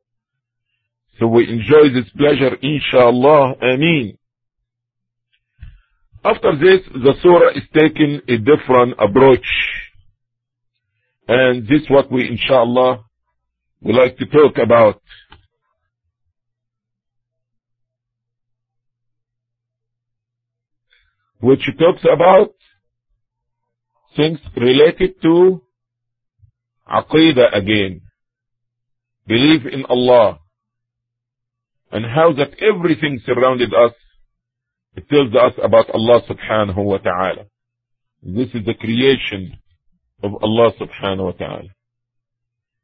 so 1.18 1.26
we 1.26 1.48
enjoy 1.48 1.92
this 1.92 2.08
pleasure 2.16 2.56
inshallah. 2.62 3.54
Ameen. 3.60 4.18
After 6.24 6.52
this, 6.56 6.80
the 6.92 7.14
surah 7.22 7.50
is 7.56 7.64
taking 7.74 8.20
a 8.28 8.38
different 8.38 8.94
approach. 8.98 9.46
And 11.26 11.66
this 11.66 11.82
is 11.82 11.90
what 11.90 12.10
we, 12.10 12.28
inshallah, 12.28 13.04
would 13.82 13.96
like 13.96 14.16
to 14.18 14.26
talk 14.26 14.58
about. 14.58 15.00
Which 21.40 21.62
talks 21.78 22.02
about 22.12 22.54
things 24.16 24.38
related 24.56 25.20
to 25.22 25.62
Aqidah 26.90 27.54
again. 27.54 28.02
Believe 29.26 29.66
in 29.66 29.84
Allah. 29.88 30.38
And 31.90 32.04
how 32.04 32.32
that 32.34 32.50
everything 32.62 33.20
surrounded 33.24 33.72
us 33.72 33.92
it 34.98 35.08
tells 35.08 35.32
us 35.32 35.54
about 35.62 35.88
Allah 35.90 36.22
subhanahu 36.28 36.82
wa 36.82 36.98
ta'ala. 36.98 37.44
This 38.20 38.48
is 38.52 38.66
the 38.66 38.74
creation 38.74 39.56
of 40.24 40.32
Allah 40.42 40.72
subhanahu 40.74 41.24
wa 41.24 41.36
ta'ala. 41.38 41.68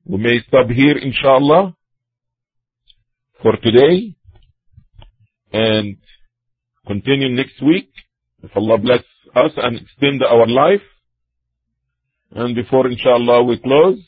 We 0.06 0.18
may 0.18 0.38
stop 0.46 0.68
here 0.68 0.96
inshallah 0.96 1.74
for 3.42 3.56
today 3.56 4.14
and 5.52 5.96
continue 6.86 7.30
next 7.30 7.60
week 7.60 7.90
if 8.44 8.56
Allah 8.56 8.78
bless 8.78 9.02
us 9.34 9.50
and 9.56 9.80
extend 9.80 10.22
our 10.22 10.46
life. 10.46 10.86
And 12.34 12.54
before 12.54 12.88
inshallah 12.88 13.44
we 13.44 13.58
close, 13.58 14.00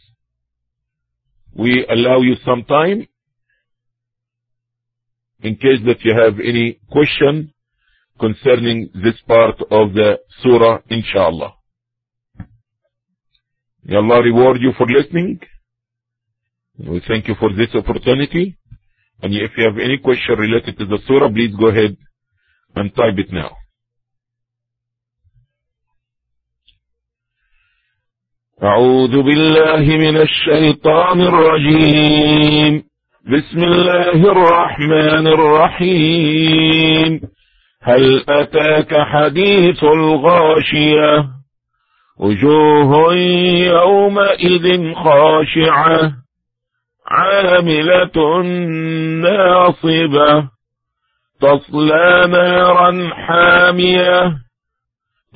we 1.55 1.87
allow 1.89 2.21
you 2.21 2.35
some 2.45 2.65
time 2.65 3.07
in 5.41 5.55
case 5.55 5.81
that 5.87 6.03
you 6.03 6.13
have 6.13 6.41
any 6.41 6.81
question 6.91 7.53
concerning 8.19 8.91
this 8.95 9.15
part 9.29 9.61
of 9.71 9.93
the 9.95 10.19
surah, 10.43 10.79
inshallah. 10.89 11.55
May 13.85 13.97
Allah 13.97 14.23
reward 14.23 14.59
you 14.61 14.73
for 14.77 14.87
listening. 14.87 15.39
We 16.79 17.01
thank 17.07 17.29
you 17.29 17.37
for 17.39 17.51
this 17.55 17.69
opportunity. 17.75 18.57
And 19.23 19.33
if 19.35 19.53
you 19.57 19.65
have 19.65 19.79
any 19.79 19.99
question 19.99 20.37
related 20.37 20.79
to 20.79 20.87
the 20.87 20.99
surah, 21.07 21.29
please 21.29 21.55
go 21.55 21.69
ahead 21.69 21.97
and 22.75 22.95
type 22.95 23.17
it 23.19 23.33
now. 23.33 23.57
أعوذ 28.63 29.23
بالله 29.23 29.97
من 29.97 30.17
الشيطان 30.17 31.21
الرجيم. 31.21 32.83
بسم 33.27 33.65
الله 33.65 34.33
الرحمن 34.33 35.27
الرحيم. 35.27 37.21
هل 37.83 38.25
أتاك 38.29 39.01
حديث 39.01 39.85
الغاشية؟ 39.85 41.29
وجوه 42.21 43.15
يومئذ 43.67 44.95
خاشعة. 44.95 46.13
عاملة 47.09 48.43
ناصبة. 49.23 50.49
تصلى 51.41 52.27
نارا 52.29 53.11
حامية. 53.15 54.46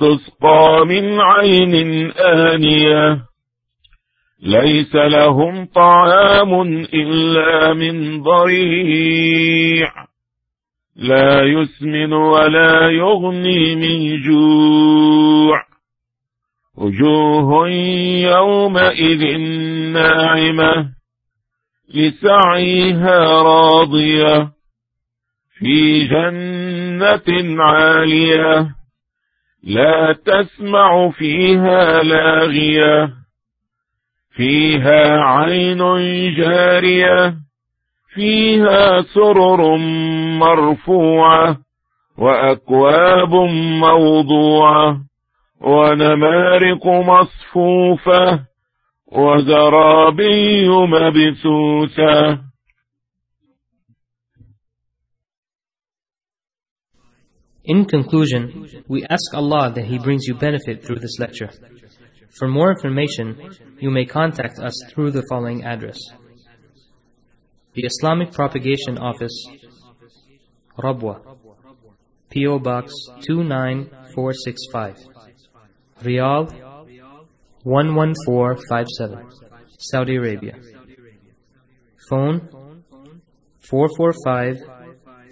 تسقى 0.01 0.85
من 0.85 1.21
عين 1.21 2.11
آنية. 2.11 3.21
ليس 4.43 4.95
لهم 4.95 5.65
طعام 5.65 6.61
إلا 6.93 7.73
من 7.73 8.23
ضريع. 8.23 9.91
لا 10.95 11.43
يسمن 11.43 12.13
ولا 12.13 12.89
يغني 12.89 13.75
من 13.75 14.21
جوع. 14.21 15.61
وجوه 16.77 17.69
يومئذ 18.21 19.37
ناعمة. 19.93 20.89
لسعيها 21.93 23.19
راضية. 23.41 24.49
في 25.59 26.07
جنة 26.07 27.63
عالية. 27.63 28.80
لا 29.63 30.15
تسمع 30.25 31.09
فيها 31.09 32.03
لاغية 32.03 33.09
فيها 34.35 35.21
عين 35.21 35.77
جارية 36.35 37.35
فيها 38.13 39.01
سرر 39.01 39.77
مرفوعة 40.39 41.57
وأكواب 42.17 43.35
موضوعة 43.79 44.97
ونمارق 45.61 46.87
مصفوفة 46.87 48.39
وزرابي 49.11 50.69
مبثوثة. 50.69 52.39
In 57.63 57.85
conclusion, 57.85 58.83
we 58.87 59.05
ask 59.05 59.33
Allah 59.33 59.71
that 59.75 59.85
He 59.85 59.99
brings 59.99 60.25
you 60.25 60.33
benefit 60.33 60.83
through 60.83 60.99
this 60.99 61.19
lecture. 61.19 61.51
For 62.31 62.47
more 62.47 62.71
information, 62.71 63.37
you 63.79 63.91
may 63.91 64.05
contact 64.05 64.57
us 64.59 64.73
through 64.89 65.11
the 65.11 65.23
following 65.29 65.63
address. 65.63 65.99
The 67.73 67.83
Islamic 67.85 68.31
Propagation 68.31 68.97
Office, 68.97 69.47
Rabwa, 70.77 71.19
P.O. 72.29 72.59
Box 72.59 72.93
29465, 73.27 74.97
Riyadh 76.01 76.51
11457, 77.63 79.29
Saudi 79.77 80.15
Arabia. 80.15 80.55
Phone 82.09 82.49
445 83.59 84.57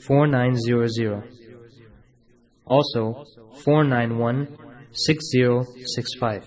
4900. 0.06 1.39
Also 2.70 3.26
491 3.64 4.48
6065. 4.92 6.44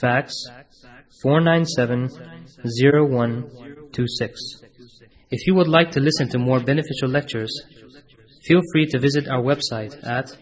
Fax 0.00 0.32
497 1.22 2.08
0126. 2.64 4.62
If 5.30 5.46
you 5.46 5.54
would 5.54 5.68
like 5.68 5.90
to 5.92 6.00
listen 6.00 6.28
to 6.30 6.38
more 6.38 6.58
beneficial 6.60 7.08
lectures, 7.08 7.52
feel 8.46 8.60
free 8.72 8.86
to 8.86 8.98
visit 8.98 9.28
our 9.28 9.42
website 9.42 9.94
at 10.04 10.34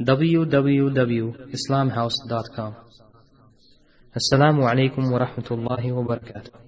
www.islamhouse.com. 0.00 2.74
Assalamu 4.16 4.68
alaikum 4.68 5.10
wa 5.12 5.18
rahmatullahi 5.26 5.92
wa 5.92 6.02
barakatuh. 6.02 6.67